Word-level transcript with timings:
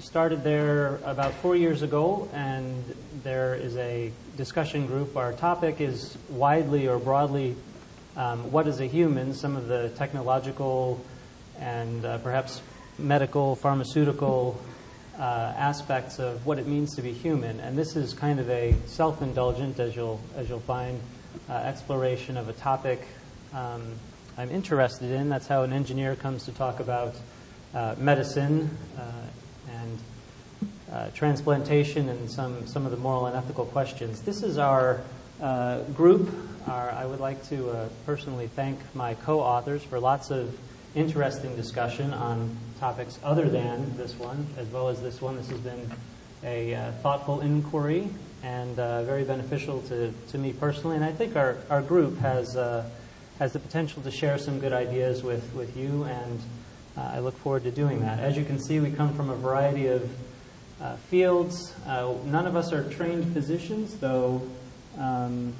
started 0.00 0.42
there 0.42 0.96
about 1.04 1.32
four 1.34 1.54
years 1.54 1.82
ago, 1.82 2.28
and 2.32 2.84
there 3.22 3.54
is 3.54 3.76
a 3.76 4.10
discussion 4.36 4.86
group. 4.86 5.16
Our 5.16 5.32
topic 5.32 5.80
is 5.80 6.16
widely 6.28 6.88
or 6.88 6.98
broadly 6.98 7.54
um, 8.16 8.50
what 8.50 8.66
is 8.66 8.80
a 8.80 8.86
human, 8.86 9.34
some 9.34 9.56
of 9.56 9.68
the 9.68 9.90
technological 9.90 11.04
and 11.58 12.04
uh, 12.04 12.18
perhaps 12.18 12.62
medical, 12.98 13.56
pharmaceutical 13.56 14.60
uh, 15.18 15.52
aspects 15.56 16.18
of 16.18 16.46
what 16.46 16.58
it 16.58 16.66
means 16.66 16.96
to 16.96 17.02
be 17.02 17.12
human. 17.12 17.60
And 17.60 17.76
this 17.76 17.96
is 17.96 18.14
kind 18.14 18.40
of 18.40 18.48
a 18.48 18.74
self-indulgent, 18.86 19.78
as 19.78 19.94
you'll 19.94 20.20
as 20.36 20.48
you'll 20.48 20.60
find, 20.60 20.98
uh, 21.48 21.54
exploration 21.54 22.36
of 22.36 22.48
a 22.48 22.54
topic 22.54 23.06
um, 23.52 23.82
I'm 24.38 24.50
interested 24.50 25.10
in. 25.10 25.28
That's 25.28 25.46
how 25.46 25.64
an 25.64 25.72
engineer 25.72 26.16
comes 26.16 26.44
to 26.44 26.52
talk 26.52 26.80
about 26.80 27.14
uh, 27.74 27.94
medicine 27.98 28.76
uh, 28.96 29.02
and 29.82 29.98
uh, 30.92 31.10
transplantation 31.14 32.08
and 32.08 32.30
some 32.30 32.66
some 32.66 32.84
of 32.84 32.90
the 32.90 32.96
moral 32.96 33.26
and 33.26 33.36
ethical 33.36 33.64
questions. 33.64 34.22
This 34.22 34.42
is 34.42 34.58
our 34.58 35.00
uh, 35.40 35.82
group. 35.94 36.30
Our, 36.66 36.90
I 36.90 37.06
would 37.06 37.20
like 37.20 37.42
to 37.48 37.88
personally 38.04 38.48
thank 38.48 38.78
my 38.94 39.14
co-authors 39.14 39.82
for 39.82 39.98
lots 39.98 40.30
of 40.30 40.58
interesting 40.94 41.56
discussion 41.56 42.12
on 42.12 42.56
topics 42.78 43.18
other 43.22 43.48
than 43.48 43.96
this 43.96 44.14
one, 44.18 44.46
as 44.56 44.66
well 44.68 44.88
as 44.88 45.00
this 45.00 45.20
one. 45.20 45.36
This 45.36 45.48
has 45.50 45.60
been 45.60 45.90
a 46.42 46.74
uh, 46.74 46.92
thoughtful 47.02 47.40
inquiry 47.40 48.08
and 48.42 48.78
uh, 48.78 49.02
very 49.04 49.24
beneficial 49.24 49.82
to, 49.82 50.12
to 50.28 50.38
me 50.38 50.52
personally. 50.52 50.96
And 50.96 51.04
I 51.04 51.12
think 51.12 51.36
our, 51.36 51.58
our 51.68 51.82
group 51.82 52.18
has, 52.18 52.56
uh, 52.56 52.88
has 53.38 53.52
the 53.52 53.58
potential 53.58 54.02
to 54.02 54.10
share 54.10 54.38
some 54.38 54.58
good 54.58 54.72
ideas 54.72 55.22
with, 55.22 55.52
with 55.54 55.76
you, 55.76 56.04
and 56.04 56.40
uh, 56.96 57.12
I 57.14 57.18
look 57.20 57.36
forward 57.38 57.62
to 57.64 57.70
doing 57.70 58.00
that. 58.00 58.18
As 58.18 58.36
you 58.36 58.44
can 58.44 58.58
see, 58.58 58.80
we 58.80 58.90
come 58.90 59.14
from 59.14 59.30
a 59.30 59.36
variety 59.36 59.86
of 59.86 60.10
uh, 60.80 60.96
fields. 60.96 61.74
Uh, 61.86 62.14
none 62.24 62.46
of 62.46 62.56
us 62.56 62.72
are 62.72 62.88
trained 62.90 63.32
physicians, 63.32 63.96
though 63.96 64.42
um, 64.98 65.52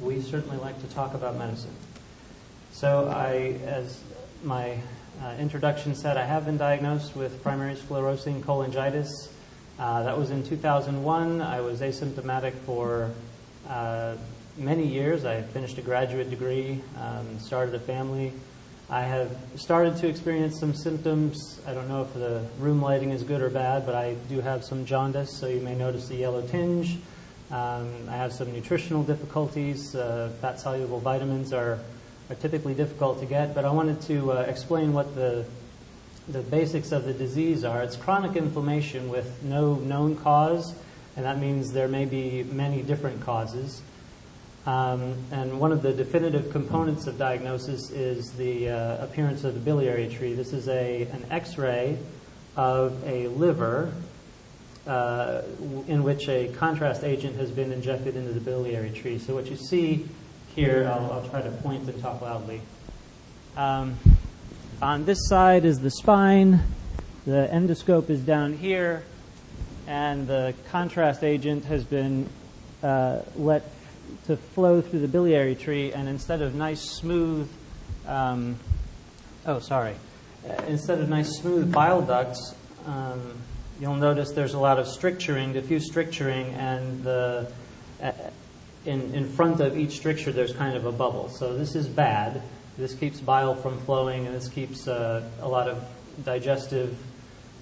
we 0.00 0.20
certainly 0.20 0.56
like 0.58 0.80
to 0.80 0.94
talk 0.94 1.14
about 1.14 1.36
medicine. 1.36 1.74
So 2.72 3.08
I, 3.08 3.58
as 3.66 4.00
my 4.42 4.78
uh, 5.22 5.34
introduction 5.38 5.94
said, 5.94 6.16
I 6.16 6.24
have 6.24 6.46
been 6.46 6.56
diagnosed 6.56 7.14
with 7.14 7.42
primary 7.42 7.76
sclerosing 7.76 8.40
cholangitis. 8.40 9.28
Uh, 9.78 10.02
that 10.02 10.16
was 10.16 10.30
in 10.30 10.42
2001. 10.42 11.40
I 11.40 11.60
was 11.60 11.80
asymptomatic 11.80 12.54
for 12.64 13.10
uh, 13.68 14.16
many 14.56 14.86
years. 14.86 15.24
I 15.24 15.42
finished 15.42 15.78
a 15.78 15.82
graduate 15.82 16.30
degree, 16.30 16.80
um, 17.00 17.38
started 17.38 17.74
a 17.74 17.80
family. 17.80 18.32
I 18.92 19.00
have 19.04 19.34
started 19.56 19.96
to 19.96 20.06
experience 20.06 20.60
some 20.60 20.74
symptoms. 20.74 21.58
I 21.66 21.72
don't 21.72 21.88
know 21.88 22.02
if 22.02 22.12
the 22.12 22.44
room 22.58 22.82
lighting 22.82 23.08
is 23.08 23.22
good 23.22 23.40
or 23.40 23.48
bad, 23.48 23.86
but 23.86 23.94
I 23.94 24.16
do 24.28 24.42
have 24.42 24.64
some 24.64 24.84
jaundice, 24.84 25.34
so 25.34 25.46
you 25.48 25.60
may 25.60 25.74
notice 25.74 26.08
the 26.08 26.16
yellow 26.16 26.46
tinge. 26.46 26.98
Um, 27.50 27.90
I 28.10 28.16
have 28.16 28.34
some 28.34 28.52
nutritional 28.52 29.02
difficulties. 29.02 29.94
Uh, 29.94 30.30
fat 30.42 30.60
soluble 30.60 31.00
vitamins 31.00 31.54
are 31.54 31.78
are 32.28 32.34
typically 32.34 32.74
difficult 32.74 33.18
to 33.20 33.26
get, 33.26 33.54
but 33.54 33.64
I 33.64 33.70
wanted 33.70 34.02
to 34.02 34.32
uh, 34.32 34.40
explain 34.42 34.92
what 34.92 35.14
the, 35.14 35.46
the 36.28 36.42
basics 36.42 36.92
of 36.92 37.04
the 37.04 37.14
disease 37.14 37.64
are. 37.64 37.82
It's 37.82 37.96
chronic 37.96 38.36
inflammation 38.36 39.08
with 39.08 39.42
no 39.42 39.76
known 39.76 40.16
cause, 40.16 40.74
and 41.16 41.24
that 41.24 41.38
means 41.38 41.72
there 41.72 41.88
may 41.88 42.04
be 42.04 42.42
many 42.44 42.82
different 42.82 43.22
causes. 43.22 43.80
Um, 44.64 45.16
and 45.32 45.58
one 45.58 45.72
of 45.72 45.82
the 45.82 45.92
definitive 45.92 46.52
components 46.52 47.08
of 47.08 47.18
diagnosis 47.18 47.90
is 47.90 48.30
the 48.32 48.68
uh, 48.68 49.04
appearance 49.04 49.42
of 49.42 49.54
the 49.54 49.60
biliary 49.60 50.08
tree. 50.08 50.34
This 50.34 50.52
is 50.52 50.68
a, 50.68 51.02
an 51.12 51.26
x 51.30 51.58
ray 51.58 51.98
of 52.56 53.02
a 53.04 53.26
liver 53.28 53.92
uh, 54.86 55.42
in 55.88 56.04
which 56.04 56.28
a 56.28 56.48
contrast 56.54 57.02
agent 57.02 57.36
has 57.36 57.50
been 57.50 57.72
injected 57.72 58.16
into 58.16 58.32
the 58.32 58.40
biliary 58.40 58.90
tree. 58.90 59.18
So, 59.18 59.34
what 59.34 59.50
you 59.50 59.56
see 59.56 60.08
here, 60.54 60.88
I'll, 60.92 61.10
I'll 61.12 61.28
try 61.28 61.42
to 61.42 61.50
point 61.50 61.88
and 61.88 62.00
talk 62.00 62.20
loudly. 62.20 62.60
Um, 63.56 63.96
on 64.80 65.04
this 65.04 65.28
side 65.28 65.64
is 65.64 65.80
the 65.80 65.90
spine, 65.90 66.60
the 67.26 67.48
endoscope 67.52 68.10
is 68.10 68.20
down 68.20 68.54
here, 68.54 69.04
and 69.86 70.26
the 70.26 70.54
contrast 70.70 71.24
agent 71.24 71.64
has 71.64 71.84
been 71.84 72.28
uh, 72.82 73.22
let 73.36 73.68
to 74.26 74.36
flow 74.36 74.80
through 74.80 75.00
the 75.00 75.08
biliary 75.08 75.54
tree, 75.54 75.92
and 75.92 76.08
instead 76.08 76.42
of 76.42 76.54
nice, 76.54 76.80
smooth, 76.80 77.48
um, 78.06 78.56
oh, 79.46 79.58
sorry, 79.58 79.94
instead 80.66 81.00
of 81.00 81.08
nice, 81.08 81.30
smooth 81.38 81.72
bile 81.72 82.02
ducts, 82.02 82.54
um, 82.86 83.34
you'll 83.80 83.96
notice 83.96 84.32
there's 84.32 84.54
a 84.54 84.58
lot 84.58 84.78
of 84.78 84.86
stricturing, 84.86 85.52
diffuse 85.52 85.86
stricturing, 85.86 86.46
and 86.54 87.04
the 87.04 87.50
uh, 88.02 88.12
in, 88.84 89.14
in 89.14 89.28
front 89.28 89.60
of 89.60 89.78
each 89.78 89.92
stricture, 89.92 90.32
there's 90.32 90.52
kind 90.52 90.76
of 90.76 90.86
a 90.86 90.92
bubble. 90.92 91.28
So 91.28 91.56
this 91.56 91.74
is 91.74 91.86
bad. 91.86 92.42
This 92.76 92.94
keeps 92.94 93.20
bile 93.20 93.54
from 93.54 93.78
flowing, 93.80 94.26
and 94.26 94.34
this 94.34 94.48
keeps 94.48 94.88
uh, 94.88 95.28
a 95.40 95.48
lot 95.48 95.68
of 95.68 95.84
digestive 96.24 96.96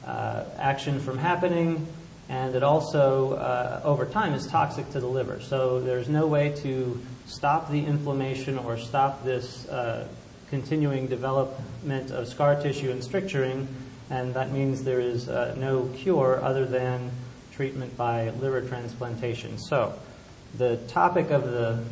uh, 0.07 0.45
action 0.59 1.01
from 1.01 1.19
happening. 1.19 1.87
And 2.31 2.55
it 2.55 2.63
also, 2.63 3.35
uh, 3.35 3.81
over 3.83 4.07
time, 4.07 4.35
is 4.35 4.47
toxic 4.47 4.89
to 4.93 5.01
the 5.01 5.07
liver. 5.09 5.41
So 5.41 5.81
there's 5.81 6.09
no 6.09 6.29
way 6.29 6.55
to 6.59 7.01
stop 7.27 7.69
the 7.73 7.85
inflammation 7.85 8.57
or 8.57 8.79
stop 8.79 9.25
this 9.25 9.67
uh, 9.69 10.07
continuing 10.49 11.09
development 11.09 12.13
of 12.13 12.29
scar 12.29 12.55
tissue 12.63 12.93
and 12.93 13.03
stricturing. 13.03 13.67
And 14.11 14.33
that 14.35 14.53
means 14.53 14.85
there 14.85 15.01
is 15.01 15.29
uh, 15.29 15.57
no 15.59 15.91
cure 15.97 16.41
other 16.41 16.67
than 16.67 17.11
treatment 17.51 17.97
by 17.97 18.31
liver 18.31 18.61
transplantation. 18.61 19.59
So, 19.59 19.99
the 20.57 20.77
topic 20.87 21.31
of 21.31 21.51
the, 21.51 21.83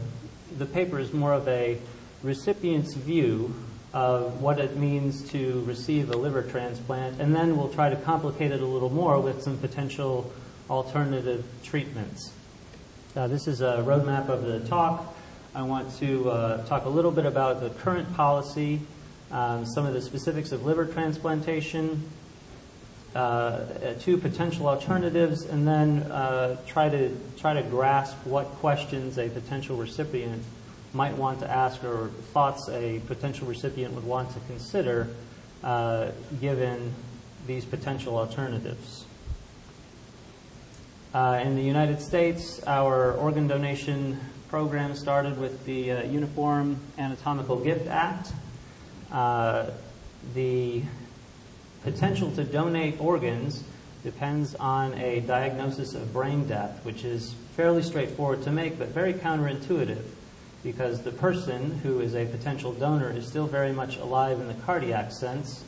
the 0.56 0.66
paper 0.66 1.00
is 1.00 1.12
more 1.12 1.32
of 1.32 1.48
a 1.48 1.78
recipient's 2.22 2.94
view 2.94 3.54
of 3.93 4.43
what 4.43 4.59
it 4.59 4.76
means 4.76 5.28
to 5.31 5.62
receive 5.66 6.10
a 6.10 6.16
liver 6.16 6.43
transplant, 6.43 7.21
and 7.21 7.34
then 7.34 7.56
we'll 7.56 7.71
try 7.71 7.88
to 7.88 7.97
complicate 7.97 8.53
it 8.53 8.60
a 8.60 8.66
little 8.66 8.91
more 8.91 9.19
with 9.21 9.43
some 9.43 9.56
potential 9.59 10.31
alternative 10.69 11.44
treatments. 11.62 12.32
Uh, 13.16 13.27
this 13.27 13.48
is 13.48 13.62
a 13.62 13.82
roadmap 13.87 14.28
of 14.28 14.43
the 14.43 14.60
talk. 14.60 15.15
I 15.54 15.62
want 15.62 15.97
to 15.98 16.31
uh, 16.31 16.66
talk 16.66 16.84
a 16.84 16.91
little 16.91 17.10
bit 17.10 17.25
about 17.25 17.60
the 17.60 17.71
current 17.71 18.15
policy, 18.15 18.81
um, 19.31 19.65
some 19.65 19.87
of 19.87 19.94
the 19.94 20.03
specifics 20.03 20.53
of 20.53 20.66
liver 20.66 20.84
transplantation, 20.84 22.09
uh, 23.15 23.65
two 24.00 24.19
potential 24.19 24.69
alternatives, 24.69 25.44
and 25.44 25.66
then 25.66 26.03
uh, 26.12 26.56
try 26.66 26.91
to 26.91 27.16
try 27.38 27.54
to 27.54 27.62
grasp 27.62 28.16
what 28.25 28.47
questions 28.56 29.19
a 29.19 29.31
potential 29.31 29.77
recipient 29.77 30.43
might 30.98 31.16
want 31.16 31.38
to 31.38 31.48
ask 31.48 31.84
or 31.84 32.09
thoughts 32.32 32.69
a 32.70 32.98
potential 33.06 33.47
recipient 33.47 33.94
would 33.94 34.03
want 34.03 34.28
to 34.32 34.41
consider 34.48 35.06
uh, 35.62 36.10
given 36.41 36.92
these 37.47 37.64
potential 37.64 38.19
alternatives. 38.19 39.04
Uh, 41.14 41.41
in 41.44 41.54
the 41.54 41.62
United 41.62 42.03
States, 42.03 42.60
our 42.66 43.12
organ 43.12 43.47
donation 43.47 44.19
program 44.48 44.92
started 44.97 45.38
with 45.38 45.64
the 45.66 45.92
uh, 45.92 46.03
Uniform 46.03 46.76
Anatomical 46.98 47.60
Gift 47.60 47.86
Act. 47.86 48.32
Uh, 49.12 49.70
the 50.34 50.82
potential 51.84 52.28
to 52.32 52.42
donate 52.42 53.00
organs 53.00 53.62
depends 54.03 54.56
on 54.56 54.94
a 54.94 55.20
diagnosis 55.20 55.94
of 55.94 56.12
brain 56.12 56.48
death, 56.48 56.84
which 56.84 57.04
is 57.04 57.34
fairly 57.54 57.84
straightforward 57.84 58.42
to 58.42 58.50
make, 58.50 58.80
but 58.80 58.88
very 58.88 59.15
counterintuitive 59.15 60.03
because 60.63 61.03
the 61.03 61.13
person 61.13 61.79
who 61.79 62.01
is 62.01 62.15
a 62.15 62.27
potential 62.27 62.73
donor 62.73 63.11
is 63.11 63.27
still 63.27 63.47
very 63.47 63.73
much 63.73 63.97
alive 63.97 64.41
in 64.41 64.49
the 64.49 64.55
cardiac 64.55 65.13
sense, 65.13 65.65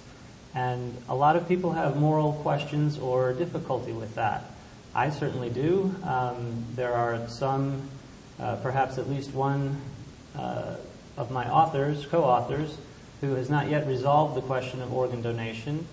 and 0.55 0.97
a 1.09 1.15
lot 1.15 1.37
of 1.37 1.47
people 1.47 1.73
have 1.73 1.97
moral 1.97 2.33
questions 2.43 2.99
or 2.99 3.33
difficulty 3.33 3.93
with 3.93 4.15
that. 4.17 4.45
I 4.95 5.11
certainly 5.11 5.51
do. 5.51 5.95
Um, 6.03 6.65
there 6.75 6.93
are 6.93 7.29
some, 7.29 7.89
uh, 8.41 8.57
perhaps 8.57 8.99
at 8.99 9.09
least 9.09 9.33
one 9.33 9.81
uh, 10.37 10.77
of 11.17 11.31
my 11.31 11.49
authors, 11.49 12.07
co 12.07 12.25
authors, 12.25 12.77
who 13.21 13.35
has 13.35 13.49
not 13.49 13.69
yet 13.69 13.87
resolved 13.87 14.37
the 14.37 14.43
question 14.43 14.83
of 14.83 14.93
organ 14.93 15.23
donation. 15.23 15.87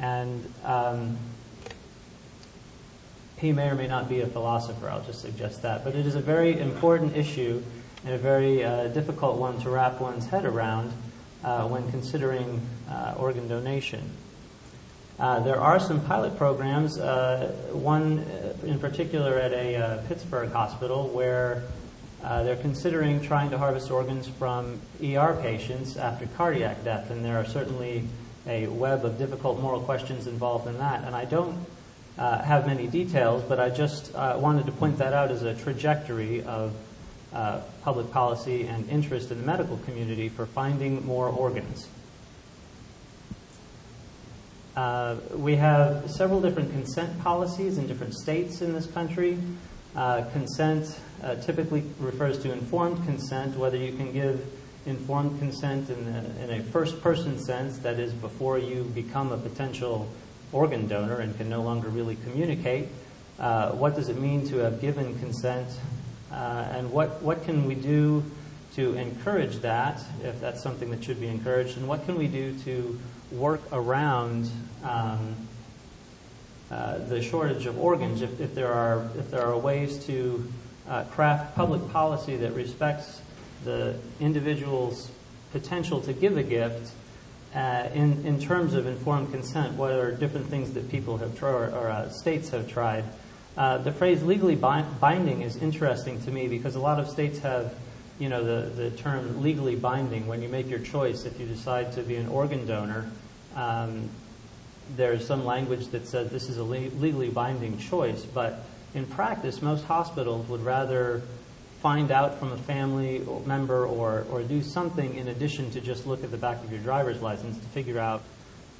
And 0.00 0.52
um, 0.64 1.16
he 3.38 3.52
may 3.52 3.68
or 3.68 3.74
may 3.74 3.86
not 3.86 4.08
be 4.08 4.20
a 4.20 4.26
philosopher, 4.26 4.90
I'll 4.90 5.04
just 5.04 5.22
suggest 5.22 5.62
that. 5.62 5.84
But 5.84 5.94
it 5.94 6.04
is 6.04 6.14
a 6.14 6.20
very 6.20 6.58
important 6.58 7.16
issue 7.16 7.62
and 8.04 8.14
a 8.14 8.18
very 8.18 8.64
uh, 8.64 8.88
difficult 8.88 9.38
one 9.38 9.58
to 9.60 9.70
wrap 9.70 10.00
one's 10.00 10.26
head 10.26 10.44
around 10.44 10.92
uh, 11.42 11.66
when 11.66 11.90
considering 11.90 12.60
uh, 12.90 13.14
organ 13.16 13.48
donation. 13.48 14.10
Uh, 15.18 15.40
there 15.40 15.60
are 15.60 15.78
some 15.78 16.00
pilot 16.04 16.36
programs, 16.36 16.98
uh, 16.98 17.52
one 17.72 18.18
uh, 18.18 18.54
in 18.64 18.78
particular 18.78 19.38
at 19.38 19.52
a 19.52 20.02
Pittsburgh 20.08 20.50
hospital, 20.50 21.08
where 21.08 21.62
they're 22.22 22.56
considering 22.56 23.20
trying 23.20 23.50
to 23.50 23.58
harvest 23.58 23.90
organs 23.90 24.26
from 24.26 24.80
ER 25.02 25.38
patients 25.40 25.96
after 25.96 26.26
cardiac 26.36 26.82
death, 26.82 27.10
and 27.10 27.24
there 27.24 27.38
are 27.38 27.44
certainly 27.44 28.04
a 28.46 28.66
web 28.66 29.04
of 29.04 29.18
difficult 29.18 29.60
moral 29.60 29.80
questions 29.80 30.26
involved 30.26 30.66
in 30.66 30.78
that. 30.78 31.04
And 31.04 31.14
I 31.14 31.24
don't 31.24 31.64
uh, 32.18 32.42
have 32.42 32.66
many 32.66 32.86
details, 32.86 33.42
but 33.42 33.58
I 33.58 33.70
just 33.70 34.14
uh, 34.14 34.36
wanted 34.38 34.66
to 34.66 34.72
point 34.72 34.98
that 34.98 35.12
out 35.12 35.30
as 35.30 35.42
a 35.42 35.54
trajectory 35.54 36.42
of 36.42 36.72
uh, 37.34 37.60
public 37.82 38.10
policy 38.10 38.66
and 38.66 38.88
interest 38.88 39.30
in 39.30 39.40
the 39.40 39.46
medical 39.46 39.76
community 39.78 40.28
for 40.28 40.46
finding 40.46 41.04
more 41.04 41.28
organs. 41.28 41.88
Uh, 44.76 45.16
we 45.34 45.54
have 45.54 46.10
several 46.10 46.40
different 46.40 46.70
consent 46.72 47.20
policies 47.20 47.78
in 47.78 47.86
different 47.86 48.14
states 48.14 48.60
in 48.60 48.72
this 48.72 48.86
country. 48.86 49.38
Uh, 49.94 50.24
consent 50.32 50.98
uh, 51.22 51.36
typically 51.36 51.84
refers 52.00 52.38
to 52.38 52.52
informed 52.52 53.04
consent, 53.04 53.56
whether 53.56 53.76
you 53.76 53.92
can 53.92 54.12
give 54.12 54.44
informed 54.86 55.38
consent 55.38 55.88
in, 55.88 56.12
the, 56.12 56.44
in 56.44 56.60
a 56.60 56.62
first 56.64 57.00
person 57.00 57.38
sense, 57.38 57.78
that 57.78 57.98
is, 57.98 58.12
before 58.12 58.58
you 58.58 58.82
become 58.94 59.32
a 59.32 59.38
potential 59.38 60.08
organ 60.52 60.86
donor 60.86 61.20
and 61.20 61.36
can 61.36 61.48
no 61.48 61.62
longer 61.62 61.88
really 61.88 62.16
communicate. 62.16 62.88
Uh, 63.38 63.70
what 63.72 63.94
does 63.94 64.08
it 64.08 64.18
mean 64.18 64.46
to 64.46 64.56
have 64.58 64.80
given 64.80 65.18
consent? 65.18 65.68
Uh, 66.34 66.66
and 66.72 66.90
what, 66.90 67.22
what 67.22 67.44
can 67.44 67.64
we 67.64 67.76
do 67.76 68.24
to 68.74 68.94
encourage 68.94 69.58
that, 69.58 70.02
if 70.24 70.40
that's 70.40 70.60
something 70.60 70.90
that 70.90 71.04
should 71.04 71.20
be 71.20 71.28
encouraged? 71.28 71.76
And 71.76 71.86
what 71.86 72.04
can 72.06 72.18
we 72.18 72.26
do 72.26 72.58
to 72.60 72.98
work 73.30 73.60
around 73.70 74.50
um, 74.82 75.36
uh, 76.72 76.98
the 76.98 77.22
shortage 77.22 77.66
of 77.66 77.78
organs 77.78 78.20
if, 78.20 78.40
if, 78.40 78.52
there 78.54 78.72
are, 78.72 79.08
if 79.16 79.30
there 79.30 79.46
are 79.46 79.56
ways 79.56 80.04
to 80.06 80.44
uh, 80.88 81.04
craft 81.04 81.54
public 81.54 81.88
policy 81.92 82.36
that 82.36 82.52
respects 82.54 83.20
the 83.64 83.96
individual's 84.18 85.10
potential 85.52 86.00
to 86.00 86.12
give 86.12 86.36
a 86.36 86.42
gift 86.42 86.90
uh, 87.54 87.88
in, 87.94 88.26
in 88.26 88.40
terms 88.40 88.74
of 88.74 88.88
informed 88.88 89.30
consent, 89.30 89.74
what 89.74 89.92
are 89.92 90.10
different 90.10 90.48
things 90.48 90.72
that 90.72 90.90
people 90.90 91.16
have 91.18 91.38
tried 91.38 91.72
or, 91.72 91.88
uh, 91.88 92.08
states 92.08 92.48
have 92.48 92.68
tried. 92.68 93.04
Uh, 93.56 93.78
the 93.78 93.92
phrase 93.92 94.22
legally 94.22 94.56
binding 94.56 95.42
is 95.42 95.56
interesting 95.56 96.20
to 96.22 96.30
me 96.30 96.48
because 96.48 96.74
a 96.74 96.80
lot 96.80 96.98
of 96.98 97.08
states 97.08 97.38
have, 97.38 97.72
you 98.18 98.28
know, 98.28 98.42
the, 98.42 98.90
term 98.90 99.42
legally 99.42 99.76
binding 99.76 100.26
when 100.26 100.42
you 100.42 100.48
make 100.48 100.68
your 100.68 100.80
choice 100.80 101.24
if 101.24 101.38
you 101.38 101.46
decide 101.46 101.92
to 101.92 102.02
be 102.02 102.16
an 102.16 102.26
organ 102.28 102.66
donor. 102.66 103.08
Um, 103.54 104.10
there's 104.96 105.26
some 105.26 105.44
language 105.44 105.88
that 105.88 106.06
says 106.06 106.30
this 106.30 106.48
is 106.48 106.58
a 106.58 106.64
le- 106.64 106.90
legally 106.98 107.30
binding 107.30 107.78
choice, 107.78 108.24
but 108.24 108.64
in 108.92 109.06
practice, 109.06 109.62
most 109.62 109.84
hospitals 109.84 110.48
would 110.48 110.64
rather 110.64 111.22
find 111.80 112.10
out 112.10 112.38
from 112.38 112.50
a 112.52 112.56
family 112.56 113.22
member 113.46 113.86
or, 113.86 114.26
or 114.30 114.42
do 114.42 114.62
something 114.62 115.14
in 115.16 115.28
addition 115.28 115.70
to 115.70 115.80
just 115.80 116.06
look 116.06 116.24
at 116.24 116.30
the 116.30 116.36
back 116.36 116.62
of 116.64 116.72
your 116.72 116.80
driver's 116.80 117.20
license 117.22 117.58
to 117.58 117.66
figure 117.66 117.98
out 117.98 118.22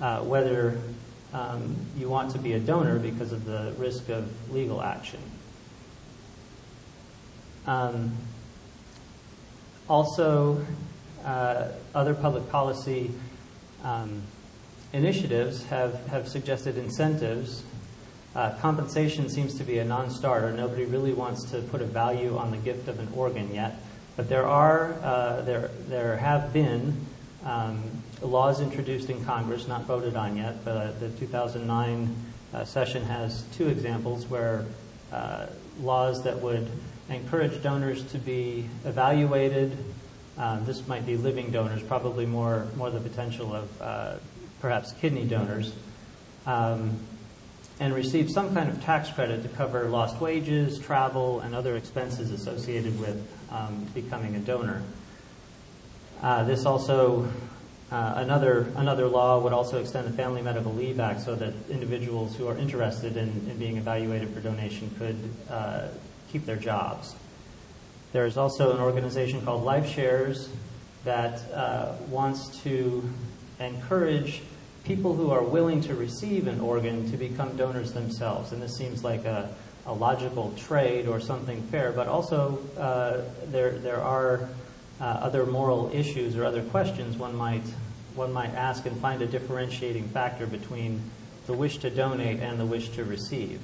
uh, 0.01 0.21
whether 0.21 0.81
um, 1.35 1.77
you 1.99 2.09
want 2.09 2.31
to 2.33 2.39
be 2.39 2.55
a 2.55 2.59
donor 2.59 2.99
because 2.99 3.33
of 3.33 3.45
the 3.45 3.75
risk 3.77 4.09
of 4.09 4.27
legal 4.51 4.81
action. 4.81 5.21
Um, 7.67 8.17
also, 9.89 10.65
uh, 11.25 11.69
other 11.95 12.15
public 12.15 12.49
policy 12.49 13.11
um, 13.83 14.23
initiatives 14.95 15.65
have, 15.67 16.07
have 16.07 16.27
suggested 16.29 16.79
incentives 16.79 17.65
uh, 18.35 18.51
compensation 18.61 19.29
seems 19.29 19.55
to 19.55 19.65
be 19.65 19.79
a 19.79 19.85
non-starter. 19.85 20.51
Nobody 20.53 20.85
really 20.85 21.13
wants 21.13 21.49
to 21.53 21.61
put 21.61 21.81
a 21.81 21.85
value 21.85 22.37
on 22.37 22.51
the 22.51 22.57
gift 22.57 22.89
of 22.89 22.99
an 22.99 23.09
organ 23.15 23.55
yet, 23.55 23.77
but 24.17 24.29
there 24.29 24.47
are 24.47 24.95
uh, 25.05 25.43
there 25.43 25.71
there 25.89 26.17
have 26.17 26.53
been 26.53 27.07
um, 27.45 28.03
laws 28.27 28.61
introduced 28.61 29.11
in 29.11 29.25
Congress, 29.25 29.69
not 29.69 29.85
voted 29.85 30.17
on 30.17 30.37
yet. 30.37 30.65
But 30.65 31.01
the 31.01 31.09
2009 31.11 32.17
uh, 32.53 32.65
session 32.65 33.05
has 33.05 33.43
two 33.55 33.69
examples 33.69 34.27
where 34.27 34.65
uh, 35.13 35.47
laws 35.81 36.23
that 36.25 36.41
would 36.41 36.69
encourage 37.09 37.63
donors 37.63 38.03
to 38.13 38.19
be 38.19 38.69
evaluated. 38.85 39.77
Um, 40.39 40.65
this 40.65 40.87
might 40.89 41.07
be 41.07 41.17
living 41.17 41.51
donors, 41.51 41.83
probably 41.83 42.27
more 42.27 42.67
more 42.77 42.91
the 42.91 43.01
potential 43.01 43.55
of 43.55 43.83
uh, 43.83 44.15
perhaps 44.61 44.93
kidney 44.93 45.25
donors. 45.25 45.73
Um, 46.47 46.99
and 47.81 47.93
receive 47.93 48.31
some 48.31 48.55
kind 48.55 48.69
of 48.69 48.83
tax 48.85 49.11
credit 49.11 49.43
to 49.43 49.49
cover 49.49 49.89
lost 49.89 50.21
wages, 50.21 50.79
travel, 50.79 51.41
and 51.41 51.55
other 51.55 51.77
expenses 51.77 52.31
associated 52.31 52.99
with 53.01 53.29
um, 53.51 53.87
becoming 53.95 54.37
a 54.37 54.39
donor. 54.39 54.83
Uh, 56.23 56.45
this 56.45 56.65
also, 56.65 57.29
uh, 57.95 58.15
another, 58.17 58.67
another 58.75 59.07
law 59.07 59.39
would 59.39 59.53
also 59.53 59.81
extend 59.81 60.05
the 60.05 60.13
Family 60.13 60.43
Medical 60.43 60.75
Leave 60.75 60.99
Act 60.99 61.21
so 61.21 61.37
that 61.37 61.55
individuals 61.71 62.35
who 62.35 62.49
are 62.49 62.59
interested 62.59 63.17
in, 63.17 63.29
in 63.49 63.57
being 63.57 63.77
evaluated 63.77 64.31
for 64.31 64.41
donation 64.41 64.91
could 64.99 65.17
uh, 65.49 65.87
keep 66.33 66.45
their 66.45 66.57
jobs. 66.57 67.15
There 68.13 68.27
is 68.27 68.37
also 68.37 68.75
an 68.75 68.81
organization 68.81 69.43
called 69.43 69.65
LifeSharers 69.65 70.49
that 71.05 71.41
uh, 71.53 71.95
wants 72.09 72.61
to 72.65 73.09
encourage 73.61 74.43
people 74.83 75.15
who 75.15 75.31
are 75.31 75.45
willing 75.45 75.81
to 75.83 75.95
receive 75.95 76.49
an 76.49 76.59
organ 76.59 77.09
to 77.13 77.17
become 77.17 77.57
donors 77.57 77.93
themselves. 77.93 78.51
And 78.51 78.61
this 78.61 78.77
seems 78.77 79.05
like 79.05 79.25
a, 79.25 79.55
a 79.87 79.93
logical 79.93 80.53
trade 80.57 81.07
or 81.07 81.21
something 81.21 81.63
fair, 81.69 81.93
but 81.93 82.09
also 82.09 82.59
uh, 82.77 83.21
there, 83.53 83.79
there 83.79 84.03
are 84.03 84.49
uh, 85.01 85.05
other 85.05 85.47
moral 85.47 85.91
issues 85.93 86.37
or 86.37 86.45
other 86.45 86.63
questions 86.63 87.17
one 87.17 87.35
might, 87.35 87.65
one 88.15 88.33
might 88.33 88.55
ask 88.55 88.87
and 88.87 88.97
find 89.01 89.23
a 89.23 89.27
differentiating 89.27 90.09
factor 90.09 90.47
between 90.47 91.03
the 91.47 91.53
wish 91.53 91.79
to 91.79 91.91
donate 91.91 92.41
and 92.41 92.59
the 92.59 92.65
wish 92.65 92.89
to 92.91 93.05
receive. 93.05 93.61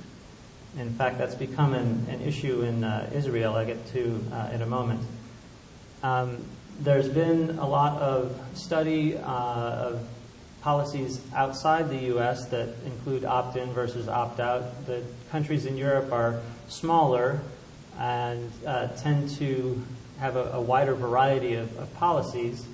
In 0.78 0.92
fact, 0.94 1.18
that's 1.18 1.34
become 1.34 1.74
an, 1.74 2.06
an 2.08 2.20
issue 2.20 2.62
in 2.62 2.84
uh, 2.84 3.10
Israel, 3.12 3.54
I 3.54 3.64
get 3.64 3.86
to 3.92 4.24
uh, 4.32 4.50
in 4.52 4.62
a 4.62 4.66
moment. 4.66 5.02
Um, 6.02 6.44
there's 6.80 7.08
been 7.08 7.58
a 7.58 7.68
lot 7.68 8.00
of 8.00 8.38
study 8.54 9.16
uh, 9.16 9.20
of 9.22 10.08
policies 10.62 11.20
outside 11.34 11.90
the 11.90 12.06
U.S. 12.06 12.46
that 12.46 12.68
include 12.86 13.24
opt 13.24 13.56
in 13.56 13.72
versus 13.72 14.08
opt 14.08 14.40
out. 14.40 14.86
The 14.86 15.02
countries 15.30 15.66
in 15.66 15.76
Europe 15.76 16.12
are 16.12 16.40
smaller 16.68 17.40
and 17.98 18.50
uh, 18.66 18.88
tend 18.88 19.30
to 19.36 19.82
have 20.20 20.36
a, 20.36 20.50
a 20.52 20.60
wider 20.60 20.94
variety 20.94 21.54
of, 21.54 21.76
of 21.78 21.92
policies. 21.94 22.66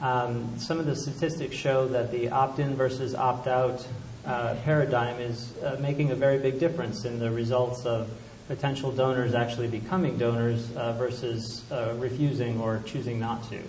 Um, 0.00 0.58
some 0.58 0.80
of 0.80 0.86
the 0.86 0.96
statistics 0.96 1.54
show 1.54 1.86
that 1.88 2.10
the 2.10 2.30
opt 2.30 2.58
in 2.58 2.76
versus 2.76 3.14
opt 3.14 3.46
out 3.46 3.86
uh, 4.24 4.56
paradigm 4.64 5.20
is 5.20 5.56
uh, 5.58 5.76
making 5.80 6.10
a 6.10 6.14
very 6.14 6.38
big 6.38 6.58
difference 6.58 7.04
in 7.04 7.18
the 7.18 7.30
results 7.30 7.84
of 7.84 8.10
potential 8.46 8.90
donors 8.90 9.34
actually 9.34 9.68
becoming 9.68 10.16
donors 10.16 10.74
uh, 10.76 10.94
versus 10.94 11.70
uh, 11.70 11.94
refusing 11.98 12.58
or 12.60 12.82
choosing 12.86 13.20
not 13.20 13.48
to. 13.50 13.60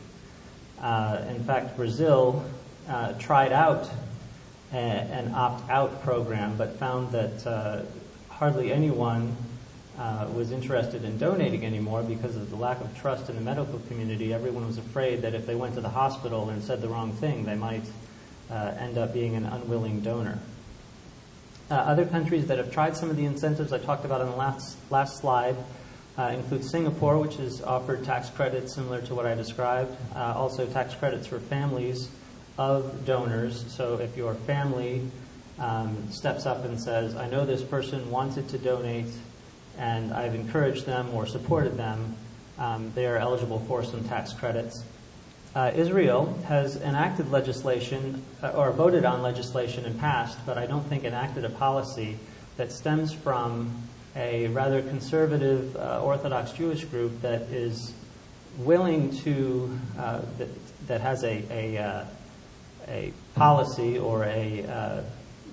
Uh, 0.82 1.26
in 1.30 1.44
fact, 1.44 1.76
Brazil 1.76 2.46
uh, 2.88 3.12
tried 3.14 3.52
out 3.52 3.90
a, 4.72 4.76
an 4.76 5.34
opt 5.36 5.70
out 5.70 6.02
program, 6.04 6.56
but 6.58 6.78
found 6.78 7.12
that 7.12 7.86
hardly 8.30 8.72
anyone 8.72 9.36
uh, 10.00 10.26
was 10.34 10.52
interested 10.52 11.04
in 11.04 11.18
donating 11.18 11.66
anymore 11.66 12.02
because 12.02 12.38
of 12.38 12.50
the 12.50 12.56
lack 12.56 12.80
of 12.80 12.98
trust 12.98 13.30
in 13.30 13.36
the 13.36 13.42
medical 13.42 13.80
community. 13.90 14.34
Everyone 14.34 14.66
was 14.66 14.78
afraid 14.78 15.22
that 15.24 15.36
if 15.36 15.46
they 15.46 15.56
went 15.56 15.76
to 15.76 15.82
the 15.82 15.90
hospital 15.90 16.50
and 16.50 16.64
said 16.64 16.82
the 16.82 16.88
wrong 16.88 17.12
thing, 17.12 17.44
they 17.44 17.56
might 17.56 17.84
uh, 18.50 18.74
end 18.80 18.98
up 18.98 19.14
being 19.14 19.36
an 19.36 19.46
unwilling 19.46 20.00
donor. 20.00 20.40
Uh, 21.70 21.76
other 21.76 22.06
countries 22.06 22.48
that 22.48 22.58
have 22.58 22.72
tried 22.72 22.96
some 22.96 23.10
of 23.10 23.18
the 23.18 23.26
incentives 23.26 23.74
I 23.74 23.78
talked 23.78 24.06
about 24.06 24.22
on 24.22 24.28
the 24.28 24.38
last, 24.38 24.78
last 24.90 25.20
slide 25.20 25.58
uh, 26.18 26.32
include 26.34 26.64
Singapore, 26.64 27.20
which 27.20 27.36
has 27.36 27.62
offered 27.62 28.06
tax 28.06 28.30
credits 28.30 28.76
similar 28.76 29.02
to 29.02 29.14
what 29.14 29.26
I 29.26 29.36
described, 29.36 29.96
uh, 30.16 30.34
also 30.36 30.66
tax 30.66 30.96
credits 30.96 31.28
for 31.28 31.40
families 31.40 32.10
of 32.58 33.06
donors. 33.06 33.66
So 33.74 34.00
if 34.00 34.16
your 34.16 34.34
family 34.34 35.12
um, 35.60 36.10
steps 36.10 36.46
up 36.46 36.64
and 36.64 36.82
says, 36.82 37.16
I 37.16 37.30
know 37.30 37.46
this 37.46 37.64
person 37.64 38.10
wanted 38.10 38.48
to 38.50 38.58
donate 38.58 39.12
and 39.80 40.14
I've 40.14 40.36
encouraged 40.36 40.86
them 40.86 41.10
or 41.14 41.26
supported 41.26 41.78
them, 41.78 42.16
um, 42.60 42.92
they 42.94 43.08
are 43.08 43.18
eligible 43.18 43.60
for 43.68 43.84
some 43.84 44.04
tax 44.08 44.34
credits. 44.34 44.84
Uh, 45.56 45.72
Israel 45.74 46.38
has 46.46 46.76
enacted 46.76 47.32
legislation 47.32 48.24
uh, 48.44 48.50
or 48.50 48.72
voted 48.72 49.06
on 49.06 49.24
legislation 49.24 49.86
and 49.86 50.00
passed, 50.00 50.38
but 50.46 50.58
I 50.58 50.68
don't 50.68 50.84
think 50.84 51.04
enacted 51.04 51.44
a 51.44 51.50
policy 51.50 52.18
that 52.58 52.72
stems 52.72 53.14
from 53.14 53.82
a 54.16 54.48
rather 54.50 54.82
conservative 54.84 55.76
uh, 55.76 56.04
Orthodox 56.04 56.52
Jewish 56.52 56.84
group 56.84 57.22
that 57.22 57.44
is 57.44 57.94
willing 58.60 59.16
to, 59.24 59.80
uh, 59.98 60.22
that, 60.38 60.50
that 60.88 61.02
has 61.02 61.24
a, 61.24 61.44
a 61.50 61.78
uh, 61.78 62.06
a 62.90 63.14
policy 63.36 63.98
or 63.98 64.24
a 64.26 64.64
uh, 64.66 65.02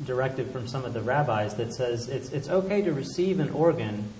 directive 0.04 0.50
from 0.50 0.68
some 0.68 0.84
of 0.84 0.92
the 0.92 1.00
rabbis 1.00 1.54
that 1.56 1.72
says 1.72 2.08
it's, 2.08 2.30
it's 2.30 2.48
okay 2.48 2.82
to 2.82 2.92
receive 2.92 3.40
an 3.40 3.50
organ, 3.50 4.12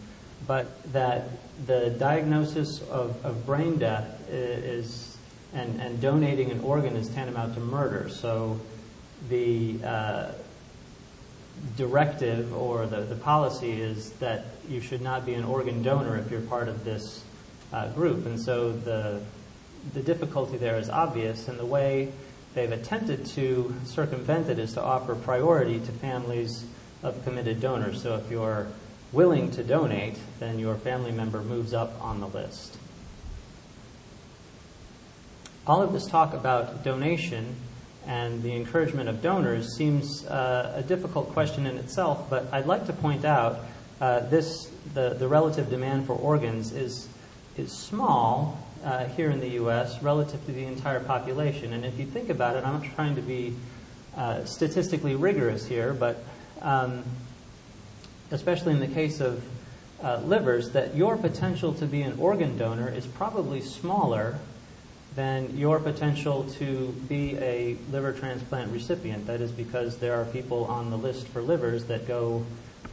but 0.47 0.67
that 0.93 1.29
the 1.67 1.91
diagnosis 1.91 2.81
of, 2.83 3.25
of 3.25 3.47
brain 3.47 3.79
death 3.79 4.29
is, 4.31 5.17
and, 5.55 5.81
and 5.81 6.01
donating 6.01 6.51
an 6.51 6.61
organ 6.61 6.97
is 6.97 7.09
tantamount 7.09 7.55
to 7.55 7.61
murder. 7.61 8.09
So 8.09 8.61
the, 9.29 9.83
uh, 9.85 10.33
directive 11.77 12.55
or 12.55 12.87
the, 12.87 13.01
the 13.03 13.17
policy 13.17 13.81
is 13.81 14.11
that 14.13 14.45
you 14.69 14.81
should 14.81 15.01
not 15.01 15.25
be 15.25 15.35
an 15.35 15.45
organ 15.45 15.83
donor 15.83 16.17
if 16.17 16.31
you're 16.31 16.41
part 16.43 16.69
of 16.69 16.85
this 16.85 17.25
uh, 17.73 17.89
group. 17.89 18.27
And 18.27 18.41
so 18.41 18.73
the, 18.73 19.21
the 19.95 20.03
difficulty 20.03 20.57
there 20.57 20.79
is 20.79 20.89
obvious, 20.91 21.49
and 21.49 21.59
the 21.59 21.67
way 21.67 22.13
they've 22.57 22.73
attempted 22.73 23.27
to 23.27 23.73
circumvent 23.85 24.49
it 24.49 24.59
is 24.59 24.73
to 24.73 24.83
offer 24.83 25.15
priority 25.15 25.79
to 25.79 25.93
families 25.93 26.65
of 27.03 27.23
committed 27.23 27.61
donors. 27.61 28.03
So 28.03 28.17
if 28.17 28.31
you're 28.31 28.67
willing 29.13 29.51
to 29.53 29.63
donate, 29.63 30.17
then 30.41 30.59
your 30.59 30.75
family 30.77 31.13
member 31.13 31.43
moves 31.43 31.75
up 31.75 32.03
on 32.03 32.19
the 32.21 32.27
list. 32.27 32.79
All 35.67 35.83
of 35.83 35.93
this 35.93 36.07
talk 36.07 36.33
about 36.33 36.83
donation 36.83 37.57
and 38.07 38.43
the 38.43 38.57
encouragement 38.57 39.11
of 39.11 39.21
donors 39.21 39.77
seems 39.77 40.25
uh, 40.25 40.73
a 40.77 40.83
difficult 40.83 41.33
question 41.35 41.67
in 41.67 41.77
itself, 41.77 42.31
but 42.31 42.47
I'd 42.53 42.67
like 42.67 42.87
to 42.87 42.95
point 42.95 43.27
out 43.27 43.61
uh, 44.01 44.21
this 44.21 44.71
the, 44.95 45.11
the 45.11 45.29
relative 45.29 45.69
demand 45.69 46.07
for 46.07 46.15
organs 46.15 46.73
is, 46.73 47.07
is 47.59 47.71
small 47.71 48.67
uh, 48.87 49.05
here 49.07 49.31
in 49.31 49.41
the 49.41 49.49
U.S. 49.51 50.01
relative 50.01 50.47
to 50.47 50.53
the 50.53 50.65
entire 50.65 51.01
population. 51.01 51.73
And 51.73 51.85
if 51.85 51.99
you 51.99 52.07
think 52.07 52.31
about 52.31 52.55
it, 52.55 52.65
I'm 52.65 52.81
not 52.81 52.95
trying 52.95 53.17
to 53.17 53.23
be 53.23 53.53
uh, 54.17 54.45
statistically 54.45 55.17
rigorous 55.17 55.67
here, 55.67 55.93
but 55.93 56.23
um, 56.63 57.03
especially 58.31 58.73
in 58.73 58.81
the 58.81 58.87
case 58.87 59.21
of 59.21 59.45
uh, 60.05 60.19
livers, 60.25 60.71
that 60.71 60.95
your 60.95 61.17
potential 61.17 61.75
to 61.75 61.87
be 61.87 62.03
an 62.03 62.17
organ 62.21 62.57
donor 62.57 62.89
is 62.89 63.07
probably 63.07 63.61
smaller 63.61 64.39
than 65.17 65.57
your 65.57 65.81
potential 65.81 66.45
to 66.45 66.95
be 67.09 67.37
a 67.39 67.77
liver 67.91 68.13
transplant 68.13 68.71
recipient. 68.71 69.27
That 69.27 69.41
is 69.41 69.51
because 69.51 69.97
there 69.99 70.15
are 70.15 70.27
people 70.27 70.65
on 70.67 70.91
the 70.91 70.99
list 70.99 71.27
for 71.29 71.43
livers 71.43 71.87
that 71.87 72.07
go 72.07 72.45